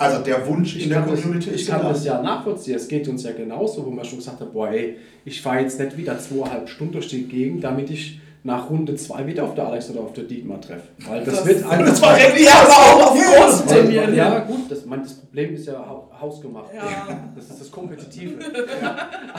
[0.00, 1.88] Also der Wunsch in Ich der kann, das, Community ich ist kann da.
[1.88, 2.76] das ja nachvollziehen.
[2.76, 5.80] Es geht uns ja genauso, wo man schon gesagt hat, boah, ey, ich fahre jetzt
[5.80, 9.66] nicht wieder zweieinhalb Stunden durch die Gegend, damit ich nach Runde zwei wieder auf der
[9.66, 10.88] Alex oder auf der Dietmar treffe.
[11.06, 11.86] Weil das, Das- wird einfach...
[11.86, 12.72] Das war Ja, aber
[13.02, 14.14] auch auf großen Turnieren.
[14.14, 16.72] Ja, gut, das, mein, das Problem ist ja hau- hausgemacht.
[16.74, 17.30] Ja.
[17.34, 18.38] Das ist das Kompetitive.
[18.82, 18.96] ja.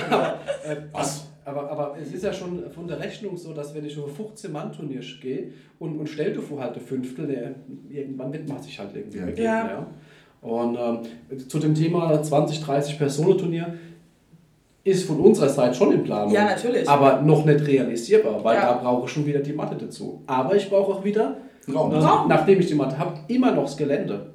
[0.09, 0.33] aber,
[0.65, 1.27] äh, Was?
[1.45, 4.25] aber, aber es ist ja schon von der Rechnung so, dass wenn ich auf ein
[4.25, 7.55] 15-Mann-Turnier gehe und, und stell dir vor halt ein Fünftel, der,
[7.89, 9.25] irgendwann wird man sich halt irgendwie Ja.
[9.25, 9.45] begegnen.
[9.45, 9.67] Ja.
[9.69, 9.88] Ja.
[10.41, 13.73] Und ähm, zu dem Thema 20, 30 Personen-Turnier
[14.89, 16.34] ist von unserer Seite schon in Planung.
[16.34, 16.88] Ja, natürlich.
[16.88, 18.73] Aber noch nicht realisierbar, weil Ja.
[18.73, 20.21] da brauche ich schon wieder die Matte dazu.
[20.28, 21.38] Aber ich brauche auch wieder
[21.73, 21.93] Raum.
[21.93, 22.28] also, Raum.
[22.28, 24.28] nachdem ich die Matte habe, immer noch das Gelände.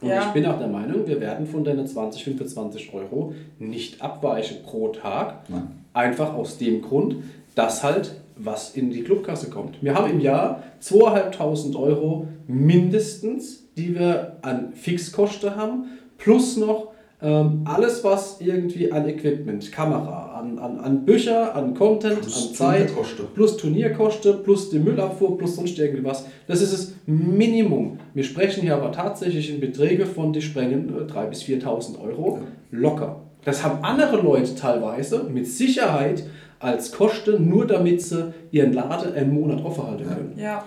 [0.00, 0.22] Und Ja.
[0.22, 4.88] ich bin auch der Meinung, wir werden von deinen 20, 25 Euro nicht abweichen pro
[4.88, 5.48] Tag.
[5.48, 5.68] Nein.
[5.92, 7.16] Einfach aus dem Grund,
[7.56, 9.82] dass halt was in die Clubkasse kommt.
[9.82, 15.86] Wir haben im Jahr 2.500 Euro mindestens, die wir an Fixkosten haben,
[16.18, 16.88] plus noch
[17.20, 22.54] ähm, alles, was irgendwie an Equipment, Kamera, an, an, an Bücher, an Content, Plus an
[22.54, 23.26] Zeit, Turnierkosten.
[23.34, 26.26] plus Turnierkosten, plus die Müllabfuhr, plus sonst irgendwas.
[26.46, 27.98] Das ist das Minimum.
[28.14, 32.40] Wir sprechen hier aber tatsächlich in Beträge von, die sprengen äh, 3.000 bis 4.000 Euro
[32.70, 33.20] locker.
[33.44, 36.22] Das haben andere Leute teilweise mit Sicherheit
[36.60, 40.32] als Kosten, nur damit sie ihren Laden einen Monat offen halten können.
[40.36, 40.64] ja.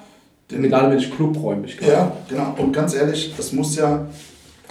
[0.54, 2.54] Und Egal, wenn ich Clubräumlichkeit Ja, genau.
[2.58, 4.06] Und ganz ehrlich, das muss ja,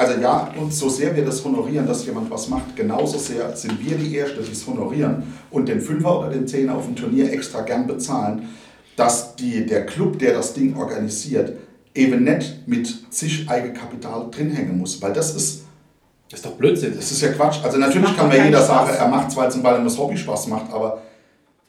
[0.01, 3.79] also ja, und so sehr wir das honorieren, dass jemand was macht, genauso sehr sind
[3.85, 7.31] wir die Ersten, die es honorieren und den Fünfer oder den Zehner auf dem Turnier
[7.31, 8.49] extra gern bezahlen,
[8.97, 11.53] dass die, der Club, der das Ding organisiert,
[11.95, 15.65] eben nicht mit zig Eigenkapital drin hängen muss, weil das ist,
[16.31, 16.95] Das ist doch Blödsinn.
[16.97, 17.63] das ist ja Quatsch.
[17.63, 20.47] Also natürlich kann keinen jeder sagen, er macht es, weil es ihm das Hobby Spaß
[20.47, 21.03] macht, aber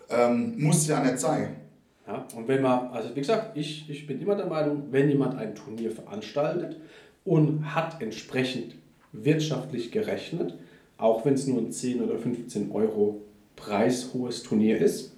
[0.09, 1.57] ähm, muss ja nicht sein.
[2.07, 5.37] Ja, und wenn man, also wie gesagt, ich, ich bin immer der Meinung, wenn jemand
[5.37, 6.77] ein Turnier veranstaltet
[7.23, 8.75] und hat entsprechend
[9.13, 10.55] wirtschaftlich gerechnet,
[10.97, 13.21] auch wenn es nur ein 10 oder 15 Euro
[13.55, 15.13] preishohes Turnier ist,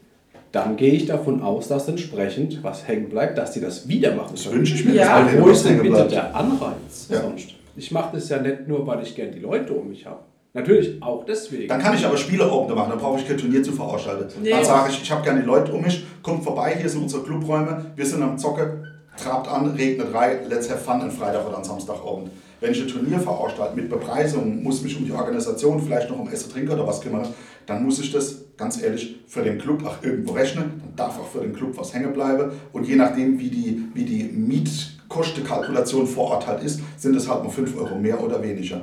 [0.51, 4.33] dann gehe ich davon aus, dass entsprechend was hängen bleibt, dass die das wieder machen
[4.35, 5.27] Das wünsche ich mir, Ja.
[5.39, 6.11] Wo ist denn bitte bleibt.
[6.11, 7.21] der Anreiz Ja.
[7.21, 7.49] sonst?
[7.75, 10.19] Ich mache das ja nicht nur, weil ich gern die Leute um mich habe.
[10.53, 11.67] Natürlich auch deswegen.
[11.67, 14.27] Dann kann ich aber Spieleabende machen, dann brauche ich kein Turnier zu veranstalten.
[14.43, 14.51] Nee.
[14.51, 17.23] Dann sage ich, ich habe gerne die Leute um mich, kommt vorbei, hier sind unsere
[17.23, 18.83] Clubräume, wir sind am Zocke,
[19.17, 22.31] trabt an, regnet rein, let's have fun, an Freitag oder am Samstagabend.
[22.59, 26.29] Wenn ich ein Turnier veranstalte mit Bepreisung, muss mich um die Organisation, vielleicht noch um
[26.29, 27.27] Essen, Trinken oder was kümmern,
[27.65, 31.27] dann muss ich das ganz ehrlich für den Club auch irgendwo rechnen, dann darf auch
[31.27, 36.31] für den Club was hängen bleiben und je nachdem, wie die, wie die Mietkostenkalkulation vor
[36.31, 38.81] Ort halt ist, sind es halt nur 5 Euro mehr oder weniger.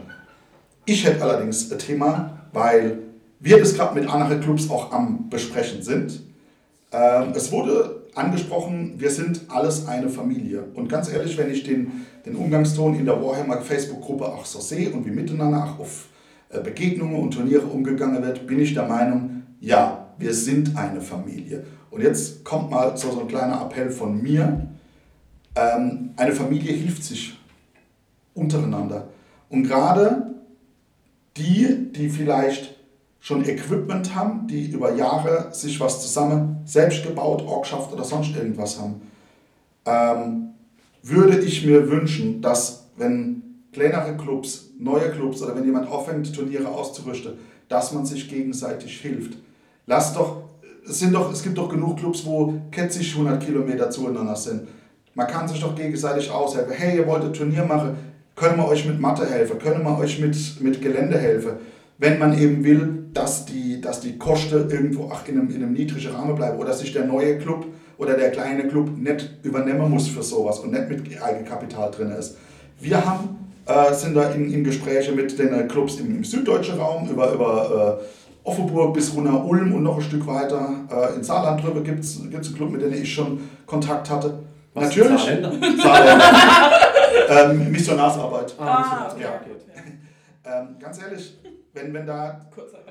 [0.84, 2.98] Ich hätte allerdings ein Thema, weil
[3.38, 6.20] wir das gerade mit anderen Clubs auch am Besprechen sind.
[6.92, 10.64] Ähm, es wurde angesprochen, wir sind alles eine Familie.
[10.74, 14.90] Und ganz ehrlich, wenn ich den, den Umgangston in der Warhammer Facebook-Gruppe auch so sehe
[14.90, 16.08] und wie miteinander auch auf
[16.50, 21.64] äh, Begegnungen und Turniere umgegangen wird, bin ich der Meinung, ja, wir sind eine Familie.
[21.90, 24.68] Und jetzt kommt mal so, ein kleiner Appell von mir.
[25.56, 27.38] Ähm, eine Familie hilft sich
[28.34, 29.08] untereinander.
[29.48, 30.34] Und gerade
[31.36, 32.76] die, die vielleicht
[33.20, 38.80] schon Equipment haben, die über Jahre sich was zusammen selbst gebaut, Orgschaft oder sonst irgendwas
[38.80, 39.02] haben,
[39.84, 40.50] ähm,
[41.02, 43.42] würde ich mir wünschen, dass wenn
[43.72, 47.34] kleinere Clubs, neue Clubs oder wenn jemand aufhängt, Turniere auszurüsten,
[47.68, 49.38] dass man sich gegenseitig hilft.
[49.86, 50.42] Lass doch,
[50.86, 54.68] es, sind doch, es gibt doch genug Clubs, wo ketzig 100 Kilometer zueinander sind.
[55.14, 56.72] Man kann sich doch gegenseitig aushelfen.
[56.72, 57.96] Hey, ihr wollt ein Turnier machen,
[58.34, 61.52] können wir euch mit Mathe helfen, können wir euch mit, mit Gelände helfen.
[62.00, 65.74] Wenn man eben will, dass die, dass die Kosten irgendwo ach, in, einem, in einem
[65.74, 67.66] niedrigen Rahmen bleiben oder dass sich der neue Club
[67.98, 72.38] oder der kleine Club nicht übernehmen muss für sowas und nicht mit Eigenkapital drin ist.
[72.80, 77.06] Wir haben, äh, sind da in, in Gespräche mit den Clubs im, im süddeutschen Raum
[77.10, 80.70] über, über äh, Offenburg bis runter Ulm und noch ein Stück weiter.
[80.90, 84.38] Äh, in Saarland drüber gibt es einen Club, mit dem ich schon Kontakt hatte.
[84.72, 85.20] Was Natürlich.
[85.82, 86.22] Saarländer.
[87.28, 88.54] ähm, Missionarsarbeit.
[88.58, 89.28] Ah, okay, ja.
[89.38, 89.60] okay.
[90.42, 91.38] Ähm, ganz ehrlich,
[91.72, 92.40] wenn, wenn da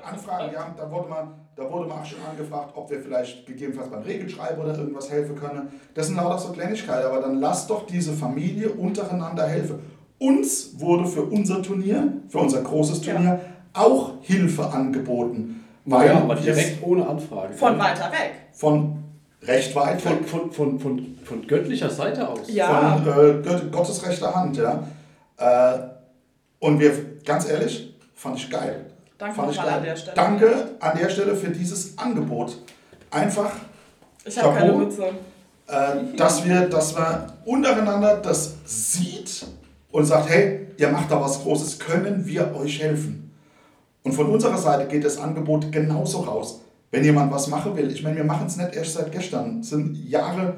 [0.02, 3.90] Anfragen, ja, da wurde, man, da wurde man auch schon angefragt, ob wir vielleicht gegebenenfalls
[3.90, 5.68] beim Regelschreiben oder irgendwas helfen können.
[5.94, 9.80] Das sind lauter so Kleinigkeiten, aber dann lasst doch diese Familie untereinander helfen.
[10.18, 13.14] Uns wurde für unser Turnier, für unser großes Ja.
[13.14, 13.40] Turnier,
[13.72, 15.64] auch Hilfe angeboten.
[15.84, 17.54] Weil ja, aber direkt ohne Anfrage.
[17.54, 18.32] Von weiter weg.
[18.52, 19.02] von
[19.42, 22.40] recht weit Von, weg, von, von, von, von göttlicher Seite aus.
[22.52, 22.96] Ja.
[22.98, 24.56] von äh, Gott- Gottes rechter Hand.
[24.58, 24.82] Ja.
[25.38, 25.78] Äh,
[26.58, 26.92] und wir,
[27.24, 27.89] ganz ehrlich,
[28.20, 28.86] fand ich geil.
[29.18, 29.90] Danke Fand ich nochmal an geil.
[29.90, 30.14] der Stelle.
[30.16, 32.58] Danke an der Stelle für dieses Angebot.
[33.10, 33.50] Einfach,
[34.24, 34.72] Ich habe keine.
[34.72, 35.04] Mütze.
[35.66, 39.46] äh, dass, wir, dass wir untereinander das sieht
[39.90, 43.30] und sagt, hey, ihr macht da was Großes, können wir euch helfen?
[44.02, 46.60] Und von unserer Seite geht das Angebot genauso raus.
[46.90, 49.70] Wenn jemand was machen will, ich meine, wir machen es nicht erst seit gestern, es
[49.70, 50.54] sind Jahre,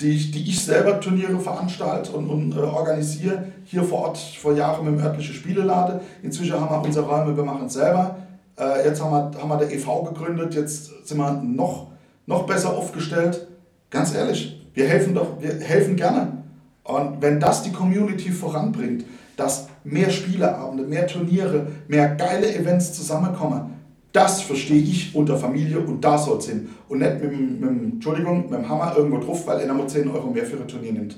[0.00, 4.54] die ich, die ich selber Turniere veranstalte und, und äh, organisiere, hier vor Ort vor
[4.54, 6.00] Jahren im örtlichen Spieleladen.
[6.22, 8.16] Inzwischen haben wir unsere Räume, wir machen es selber.
[8.58, 10.04] Äh, jetzt haben wir, haben wir der e.V.
[10.04, 11.88] gegründet, jetzt sind wir noch,
[12.26, 13.46] noch besser aufgestellt.
[13.88, 16.42] Ganz ehrlich, wir helfen doch, wir helfen gerne.
[16.84, 19.04] Und wenn das die Community voranbringt,
[19.36, 23.75] dass mehr Spieleabende, mehr Turniere, mehr geile Events zusammenkommen,
[24.16, 26.68] das verstehe ich unter Familie und da soll es hin.
[26.88, 30.08] Und nicht mit, dem- mit, Entschuldigung, mit dem Hammer irgendwo drauf, weil einer mal 10
[30.10, 31.16] Euro mehr für ein Turnier nimmt.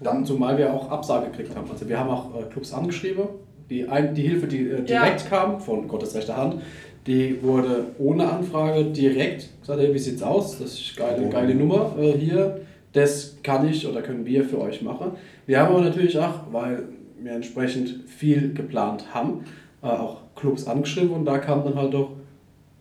[0.00, 1.70] Dann, zumal wir auch Absage gekriegt haben.
[1.70, 3.24] Also wir haben auch äh, Clubs angeschrieben.
[3.70, 6.56] Die, ein, die Hilfe, die äh, direkt kam, von Gottes rechter Hand,
[7.06, 10.58] die wurde ohne Anfrage direkt gesagt, hey, wie sieht's aus?
[10.58, 11.30] Das ist geile, Oh.
[11.30, 12.60] geile Nummer äh, hier.
[12.92, 15.12] Das kann ich oder können wir für euch machen.
[15.46, 16.84] Wir haben aber natürlich auch, weil
[17.20, 19.44] wir entsprechend viel geplant haben,
[19.82, 22.10] äh, auch Clubs angeschrieben und da kam dann halt doch,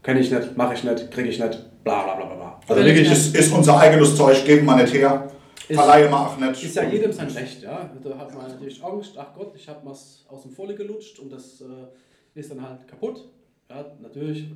[0.05, 2.59] kenne ich nicht, mache ich nicht, kriege ich nicht, bla bla bla bla, bla.
[2.67, 5.27] Also Will ich wirklich, ist, ist unser eigenes Zeug, geben wir nicht her.
[5.67, 6.63] Ist- Verleihe wir auch nicht.
[6.63, 7.89] Ist ja jedem sein Recht, ja.
[8.03, 11.33] Da hat man natürlich Angst, ach Gott, ich habe was aus dem Volle gelutscht und
[11.33, 13.27] das äh, ist dann halt kaputt.
[13.69, 14.47] Ja, natürlich,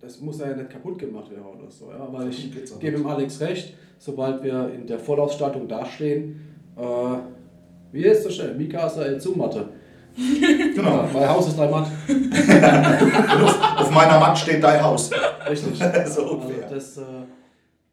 [0.00, 2.08] das muss ja nicht kaputt gemacht werden oder so, ja.
[2.10, 2.50] Weil ich
[2.80, 6.82] gebe ihm Alex recht, sobald wir in der Vollausstattung dastehen, äh,
[7.92, 8.54] wie ist das schnell?
[8.54, 9.68] Mikasa El Zumatte.
[10.74, 10.90] Genau.
[10.96, 11.86] Ja, mein Haus ist dein Matt.
[13.42, 15.10] Auf, auf meiner Matt steht dein Haus.
[15.48, 15.78] Richtig.
[16.06, 17.02] so Also das äh,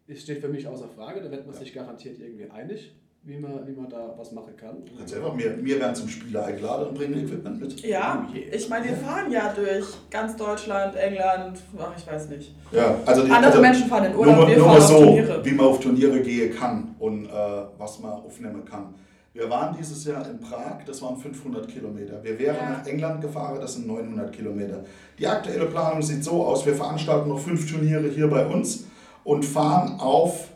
[0.08, 3.66] ist- steht für mich außer Frage, da wird man sich garantiert irgendwie einig, wie man,
[3.68, 4.78] wie man da was machen kann.
[4.98, 7.82] Ganz einfach, wir, wir werden zum Spieler eingeladen und bringen Equipment mit.
[7.82, 12.56] Ja, Oh ich meine, wir fahren ja durch ganz Deutschland, England, ach, ich weiß nicht.
[12.72, 14.84] Ja, also die, Andere also Menschen fahren in nur, Urlaub, mal- wir nur fahren mal
[14.84, 15.46] auf so, Turniere.
[15.46, 17.30] wie man auf Turniere gehen kann und äh,
[17.78, 18.94] was man aufnehmen kann.
[19.38, 22.24] Wir waren dieses Jahr in Prag, das waren 500 Kilometer.
[22.24, 22.70] Wir wären Ja.
[22.72, 24.84] nach England gefahren, das sind 900 Kilometer.
[25.20, 28.86] Die aktuelle Planung sieht so aus, wir veranstalten noch fünf Turniere hier bei uns
[29.24, 30.48] und fahren auf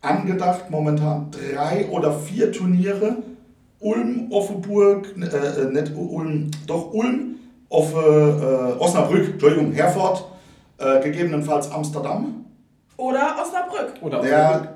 [0.00, 3.16] angedacht momentan drei oder vier Turniere.
[3.80, 7.34] Ulm, Offenburg, äh, äh, nicht Ulm, doch Ulm,
[7.68, 10.24] Offe, äh, Osnabrück, Entschuldigung, Herford,
[10.78, 12.44] äh, gegebenenfalls Amsterdam.
[12.96, 13.94] Oder Osnabrück.
[14.02, 14.74] Oder Der,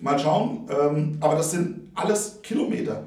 [0.00, 3.02] mal schauen, ähm, aber das sind alles Kilometer,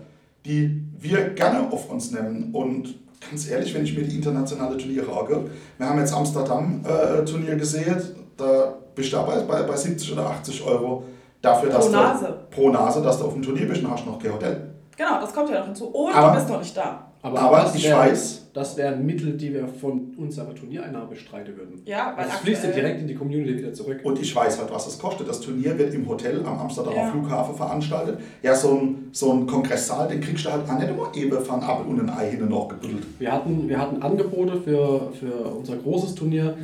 [0.45, 2.49] die wir gerne auf uns nehmen.
[2.53, 2.95] Und
[3.29, 5.45] ganz ehrlich, wenn ich mir die internationale Turniere angucke,
[5.77, 7.95] wir haben jetzt Amsterdam-Turnier gesehen,
[8.37, 11.03] da bist du aber bei, bei 70 oder 80 Euro
[11.41, 12.39] dafür, dass Pro du Nase.
[12.51, 14.69] pro Nase, dass du auf dem Turnier bist und hast noch kein Hotel.
[14.95, 15.87] Genau, das kommt ja noch hinzu.
[15.87, 17.11] Und Aber- du bist noch nicht da.
[17.23, 21.81] Aber das ich wär- weiß- Das wären Mittel, die wir von unserer Turniereinnahme bestreiten würden.
[21.85, 24.01] Ja, weil Das fließt ja direkt in die Community wieder zurück.
[24.03, 25.27] Und ich weiß halt, was es kostet.
[25.27, 27.07] Das Turnier wird im Hotel am Amsterdamer Ja.
[27.11, 28.19] Flughafen veranstaltet.
[28.43, 31.63] Ja, so ein, so ein Kongresssaal, den kriegst du halt auch nicht immer eben von
[31.63, 33.03] Apfel und ein Ei hin und noch gebuddelt.
[33.17, 36.55] Wir hatten, wir hatten Angebote für, für unser großes Turnier,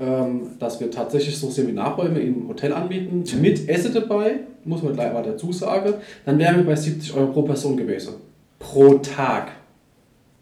[0.00, 5.12] ähm, dass wir tatsächlich so Seminarräume im Hotel anbieten, mit Essen dabei, muss man gleich
[5.12, 5.92] mal dazu sagen.
[6.24, 8.14] Dann wären wir bei 70 Euro pro Person gewesen.
[8.58, 9.48] Pro Tag.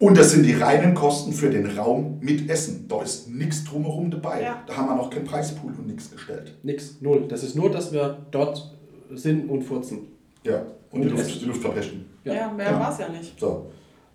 [0.03, 2.87] Und das sind die reinen Kosten für den Raum mit Essen.
[2.89, 4.43] Da ist nichts drumherum dabei.
[4.43, 4.61] Ja.
[4.67, 6.55] Da haben wir noch keinen Preispool und nichts gestellt.
[6.65, 7.27] Nix, null.
[7.29, 8.69] Das ist nur, dass wir dort
[9.15, 9.99] sind und furzen.
[10.43, 11.39] Ja, und die Und Luft, Essen.
[11.39, 12.07] die Luft verpesten.
[12.25, 12.81] Ja, mehr Ja.
[12.81, 13.39] war es ja nicht.
[13.39, 13.67] So.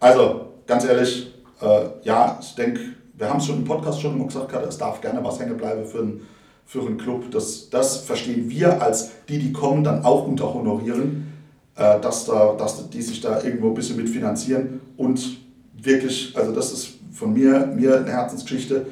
[0.02, 2.82] Also, ganz ehrlich, äh, ja, ich denke,
[3.14, 5.86] wir haben es schon im Podcast schon immer gesagt, es darf gerne was hängen bleiben
[5.86, 6.22] für einen,
[6.66, 7.32] für einen Club.
[7.32, 11.32] Das, das verstehen wir als die, die kommen, dann auch unter honorieren,
[11.78, 15.47] äh, dass, da, dass die sich da irgendwo ein bisschen mitfinanzieren und
[15.88, 18.86] wirklich, also das ist von mir, mir eine Herzensgeschichte,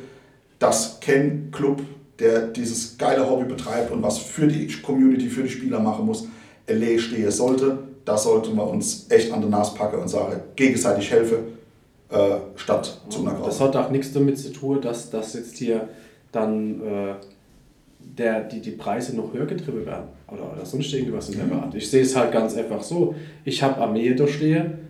[0.58, 1.82] dass kein Club,
[2.18, 6.28] der dieses geile Hobby betreibt und was für die Community, für die Spieler machen muss,
[6.68, 7.78] LA stehen sollte.
[8.06, 11.38] Da sollten wir uns echt an der Nase packen und sagen, gegenseitig helfen,
[12.10, 15.90] äh, statt zu einer Das hat auch nichts damit zu tun, dass, dass jetzt hier
[16.32, 17.14] dann äh,
[18.00, 21.54] der, die, die Preise noch höher getrieben werden oder, oder sonst irgendwas in der Mhm.
[21.54, 21.76] Art.
[21.76, 23.16] Ich sehe es halt ganz einfach so.
[23.44, 24.85] Ich habe Armee da stehen,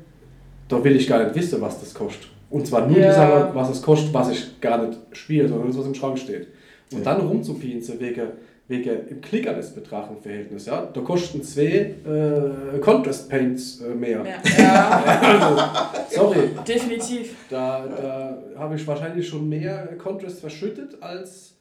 [0.68, 2.28] da will ich gar nicht wissen, was das kostet.
[2.50, 3.08] Und zwar nur Ja.
[3.10, 6.18] die Sache, was es kostet, was ich gar nicht spiele, sondern das, was im Schrank
[6.18, 6.48] steht.
[6.94, 8.28] Und dann rumzupinzen wegen,
[8.68, 10.66] wegen im Klick alles betrachten Verhältnis.
[10.68, 10.88] Ja?
[10.94, 14.24] Da kosten zwei äh, Contrast Paints äh, mehr.
[14.24, 17.36] Ja, ja Also, sorry, definitiv.
[17.50, 21.56] da, da habe ich wahrscheinlich schon mehr Contrast verschüttet als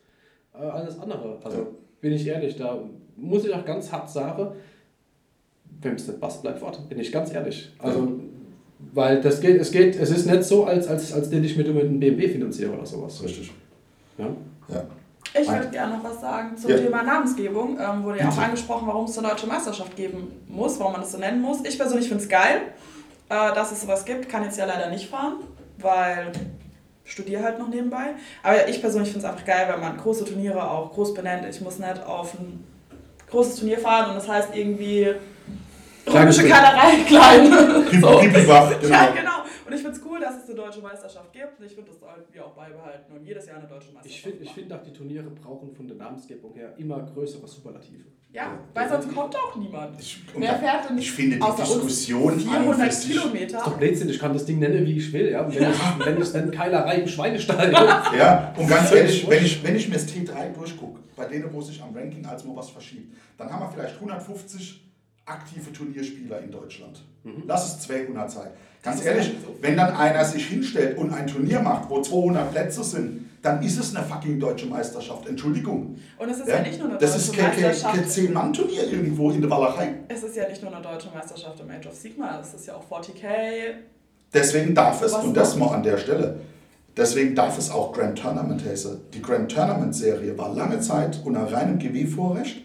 [0.55, 1.38] äh, alles andere.
[1.42, 1.66] Also Ja.
[2.00, 2.78] bin ich ehrlich, da
[3.16, 4.48] muss ich auch ganz hart sagen,
[5.80, 6.88] wenn es nicht passt, bleibt fort.
[6.88, 7.72] Bin ich ganz ehrlich.
[7.78, 8.20] Also,
[8.93, 11.68] weil das geht, es geht, es ist nicht so, als, als, als den ich mit
[11.68, 13.22] einem BMW finanziere oder sowas.
[13.22, 13.53] Richtig.
[14.18, 14.26] Ja?
[14.68, 14.85] Ja.
[15.41, 16.76] Ich würde gerne noch was sagen zum Ja.
[16.78, 17.78] Thema Namensgebung.
[17.80, 21.12] Ähm, wurde ja auch angesprochen, warum es eine deutsche Meisterschaft geben muss, warum man das
[21.12, 21.59] so nennen muss.
[21.64, 22.61] Ich persönlich finde es geil,
[23.28, 24.28] äh, dass es sowas gibt.
[24.28, 25.39] Kann jetzt ja leider nicht fahren,
[25.78, 26.30] weil
[27.05, 28.14] ich studiere halt noch nebenbei.
[28.45, 31.45] Aber ich persönlich finde es einfach geil, wenn man große Turniere auch groß benennt.
[31.51, 32.62] Ich muss nicht auf ein
[33.30, 35.14] großes Turnier fahren und das heißt irgendwie
[36.07, 36.50] römische Ding.
[36.52, 37.50] Keilerei klein.
[38.00, 38.09] So.
[38.48, 38.92] wach, genau.
[38.92, 39.30] Ja, genau.
[39.66, 41.59] Und ich finde es cool, dass es eine deutsche Meisterschaft gibt.
[41.59, 44.22] Und ich finde, das sollten wir auch beibehalten und jedes Jahr eine deutsche Meisterschaft Ich
[44.22, 48.05] finde ich find auch, die Turniere brauchen von der Namensgebung her immer größere Superlative.
[48.34, 49.98] Ja, weil sonst kommt auch niemand.
[50.00, 53.59] Ich, und Wer fährt denn ich finde die Diskussion an und 400 für sich- Kilometer?
[53.59, 55.30] Ist doch Blödsinn, ich kann das Ding nennen, wie ich will.
[55.30, 55.42] Ja?
[55.42, 57.72] Und Wenn es wenn es dann Keilerei im Schweinestall
[58.18, 61.61] Ja, und ganz ehrlich, wenn ich, wenn ich mir das T3 durchgucke, bei denen, wo
[61.61, 64.82] sich am Ranking als mal was verschiebt, dann haben wir vielleicht 150
[65.27, 67.03] aktive Turnierspieler in Deutschland.
[67.47, 68.51] Lass es 200 sein.
[68.83, 69.57] Ganz Das ist ehrlich, so.
[69.62, 73.79] wenn dann einer sich hinstellt und ein Turnier macht, wo 200 Plätze sind, dann ist
[73.79, 75.27] es eine fucking deutsche Meisterschaft.
[75.27, 75.99] Entschuldigung.
[76.18, 77.95] Und es ist ja, nicht nur eine das deutsche ist kein, kein, Meisterschaft.
[77.95, 79.95] kein 10-Mann-Turnier irgendwo in der Walachei.
[80.09, 82.75] Es ist ja nicht nur eine deutsche Meisterschaft im Age of Sigma, es ist ja
[82.75, 83.75] auch 40k.
[84.33, 85.70] Deswegen darf es, Was und das noch?
[85.70, 86.41] mal an der Stelle,
[86.97, 88.99] deswegen darf es auch Grand Tournament heißen.
[89.12, 92.62] Die Grand Tournament-Serie war lange Zeit unter reinem GW-Vorrecht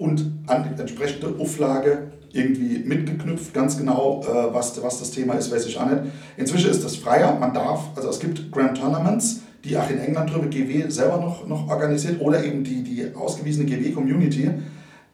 [0.00, 5.52] und an die entsprechende Auflage irgendwie mitgeknüpft, ganz genau, äh, was, was das Thema ist,
[5.52, 6.02] weiß ich auch nicht.
[6.36, 10.32] Inzwischen ist das freier, man darf, also es gibt Grand Tournaments, die auch in England
[10.32, 14.50] drüber GW selber noch, noch organisiert oder eben die, die ausgewiesene GW-Community.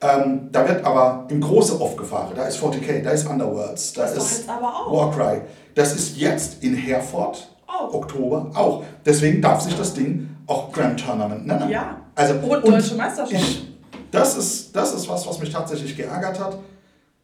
[0.00, 2.32] Ähm, da wird aber im Große oft gefahren.
[2.36, 4.46] Da ist 40k, da ist Underworlds, da Das ist.
[4.48, 5.40] Warcry.
[5.74, 7.92] Das ist jetzt in Herford, Auch.
[7.92, 8.84] Oktober, auch.
[9.04, 11.70] Deswegen darf sich das Ding auch Grand Tournament nennen.
[11.70, 11.96] Ja.
[12.14, 13.32] Also, Und deutsche Meisterschaft.
[13.32, 13.75] Ich,
[14.16, 16.58] das, ist, das ist was, was mich tatsächlich geärgert hat.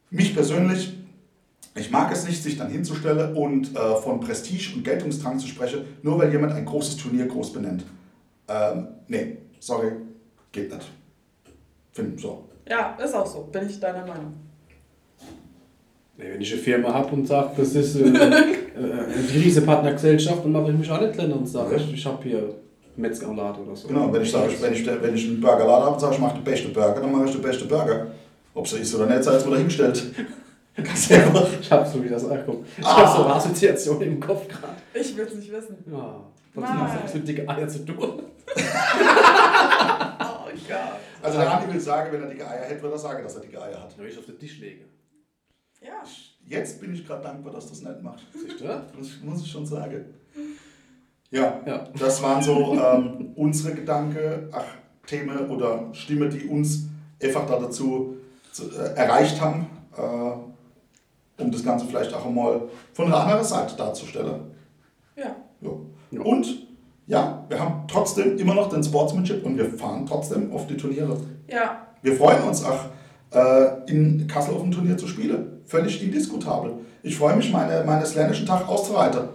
[0.09, 0.93] Mich persönlich,
[1.75, 5.85] ich mag es nicht, sich dann hinzustellen und äh, von Prestige und Geltungsdrang zu sprechen,
[6.03, 7.83] nur weil jemand ein großes Turnier groß benennt.
[8.47, 9.93] Ähm, nee, sorry,
[10.51, 10.87] geht nicht.
[11.91, 12.49] Finden so.
[12.69, 14.33] Ja, ist auch so, bin ich deiner Meinung.
[16.17, 18.53] Nee, wenn ich eine Firma habe und sage, das ist äh, äh,
[19.33, 22.55] die Riesenpartnergesellschaft, dann mache ich mich nicht kleiner und sage, ich, ich habe hier
[22.95, 23.87] Metzgerladen oder so.
[23.87, 26.35] Genau, wenn ich sage, wenn ich, wenn ich einen Burgerladen habe und sage, ich mache
[26.35, 28.07] den besten Burger, dann mache ich den besten Burger.
[28.53, 30.03] Ob es so ist oder nicht, sei es mal dahingestellt.
[30.75, 31.47] Ganz einfach.
[31.61, 32.67] Ich habe so wie das anguckt.
[32.77, 32.97] Ich Ah.
[32.97, 34.73] habe so eine Assoziation im Kopf gerade.
[34.93, 35.77] Ich will es nicht wissen.
[35.91, 36.19] Ja.
[36.55, 38.21] Was hast du mit dicke Eier zu tun?
[40.19, 40.77] Oh Gott.
[41.21, 43.41] Also der Andi will sagen, wenn er dicke Eier hätte, würde er sagen, dass er
[43.41, 43.97] dicke Eier hat.
[43.97, 44.85] Wenn ich auf den Tisch lege.
[45.81, 46.03] Ja.
[46.45, 48.23] Jetzt bin ich gerade dankbar, dass das nicht macht.
[48.33, 48.65] Siehst du?
[48.65, 50.05] Das muss ich schon sagen.
[51.33, 51.83] Ja, Ja.
[51.99, 54.63] das waren so ähm, unsere Gedanken, ach,
[55.07, 56.85] Themen oder Stimmen, die uns
[57.21, 58.15] einfach da dazu
[58.51, 59.65] zu, äh, erreicht haben,
[59.97, 62.61] äh, um das Ganze vielleicht auch einmal
[62.93, 64.41] von einer anderen Seite darzustellen.
[65.15, 65.35] Ja.
[65.61, 66.21] Ja.
[66.21, 66.67] Und
[67.07, 71.17] ja, wir haben trotzdem immer noch den Sportsmanship und wir fahren trotzdem auf die Turniere.
[71.47, 71.87] Ja.
[72.03, 72.85] Wir freuen uns auch,
[73.33, 75.61] äh, in Kassel auf dem Turnier zu spielen.
[75.65, 76.73] Völlig indiskutabel.
[77.01, 79.29] Ich freue mich, meine, meine slänischen Tag auszureiten.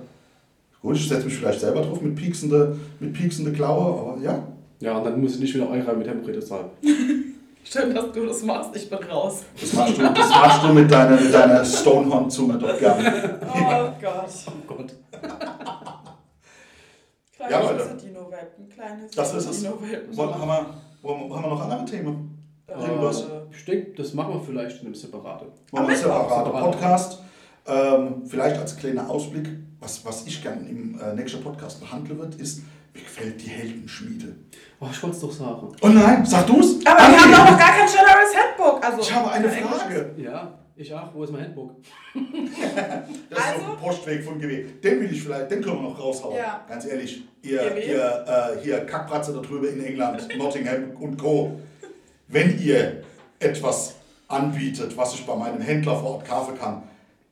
[0.83, 4.43] Gut, ich setze mich vielleicht selber drauf mit pieksende, mit pieksende Klaue, aber ja.
[4.81, 6.67] Ja, und dann muss ich nicht wieder Eure mit Hämorrhoide zahlen.
[7.65, 8.71] Schön, dass du das machst.
[8.77, 9.43] Ich bin raus.
[9.61, 13.41] Das machst du, das machst du mit deiner, mit deiner Stonehorn-Zunge doch gerne.
[13.51, 14.31] Oh Gott.
[14.47, 14.95] Oh Gott.
[17.37, 17.97] Kleine Ja, Leute.
[18.01, 18.69] Dino-Welpen.
[18.69, 19.65] Kleine süße Das ist es.
[19.65, 20.67] Wollen, haben, wir,
[21.03, 22.39] wollen, haben wir noch andere Themen?
[22.69, 23.23] Irgendwas?
[23.23, 25.49] Äh, Ich denke, das machen wir vielleicht in einem separaten.
[25.73, 26.71] Machen wir einen separaten Separaten.
[26.73, 27.23] Podcast.
[27.69, 29.49] Ähm, vielleicht als kleiner Ausblick,
[29.81, 32.63] was, was ich gerne im äh, nächsten Podcast behandeln wird, ist,
[32.95, 34.35] mir gefällt die Heldenschmiede.
[34.81, 35.69] Oh, ich wollte es doch sagen.
[35.83, 36.85] Oh nein, sag du's?
[36.87, 38.85] Aber wir haben doch noch gar kein Generous Handbook.
[38.85, 39.65] Also, Ich habe eine Englisch.
[39.71, 40.11] Frage.
[40.17, 41.13] Ja, ich auch.
[41.15, 41.73] Wo ist mein Handbook?
[43.31, 43.63] Das ist Also?
[43.67, 44.65] noch ein Postweg von GW.
[44.83, 46.37] Den will ich vielleicht, den können wir noch raushauen.
[46.37, 46.65] Ja.
[46.69, 47.87] Ganz ehrlich, ihr, GW?
[47.87, 51.61] ihr äh, hier Kackbratze da drüber in England, Nottingham und Co.
[52.29, 53.03] Wenn ihr
[53.39, 53.95] etwas
[54.27, 56.83] anbietet, was ich bei meinem Händler vor Ort kaufen kann,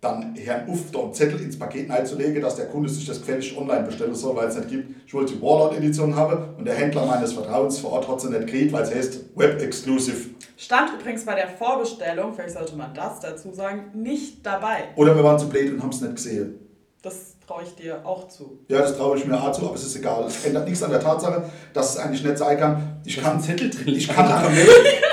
[0.01, 3.57] dann Herrn Uff da einen Zettel ins Paket einzulegen, dass der Kunde sich das gefällig
[3.57, 5.07] online bestellen soll, weil es nicht gibt.
[5.07, 8.47] Ich wollte die Warlord-Edition haben und der Händler meines Vertrauens vor Ort hat sie nicht
[8.47, 10.31] gekriegt, weil es heißt Web-Exclusive.
[10.57, 14.85] Stand übrigens bei der Vorbestellung, vielleicht sollte man das dazu sagen, nicht dabei.
[14.97, 16.61] Oder wir waren zu blöd und haben es nicht gesehen.
[17.03, 18.59] Das traue ich dir auch zu.
[18.69, 20.25] Ja, das traue ich mir auch zu, aber es ist egal.
[20.25, 23.01] Es ändert nichts an der Tatsache, dass es eigentlich nicht sein kann.
[23.05, 23.95] Ich kann, Zettel drin.
[23.95, 24.69] ich kann nach einer Mail,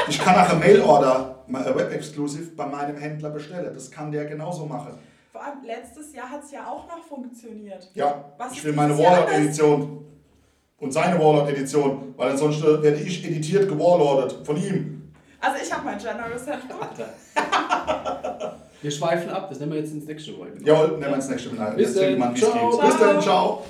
[0.07, 3.71] ich kann nach einer Mail-Order Web-Exclusive bei meinem Händler bestellen.
[3.73, 4.97] Das kann der genauso machen.
[5.31, 7.89] Vor allem letztes Jahr hat es ja auch noch funktioniert.
[7.95, 10.05] Ja, Was ich will meine Warlord-Edition
[10.79, 15.11] und seine Warlord-Edition, weil ansonsten werde ich editiert gewarlordet von ihm.
[15.39, 16.89] Also ich habe mein Generous Handbook.
[18.81, 19.47] Wir schweifen ab.
[19.49, 20.49] Das nehmen wir jetzt ins nächste Mal.
[20.63, 21.71] Jawohl, nehmen wir ins nächste Mal.
[21.75, 22.35] Bis dann.
[22.35, 22.77] Ciao.
[22.77, 23.21] Bis dann, Ciao.
[23.21, 23.63] ciao.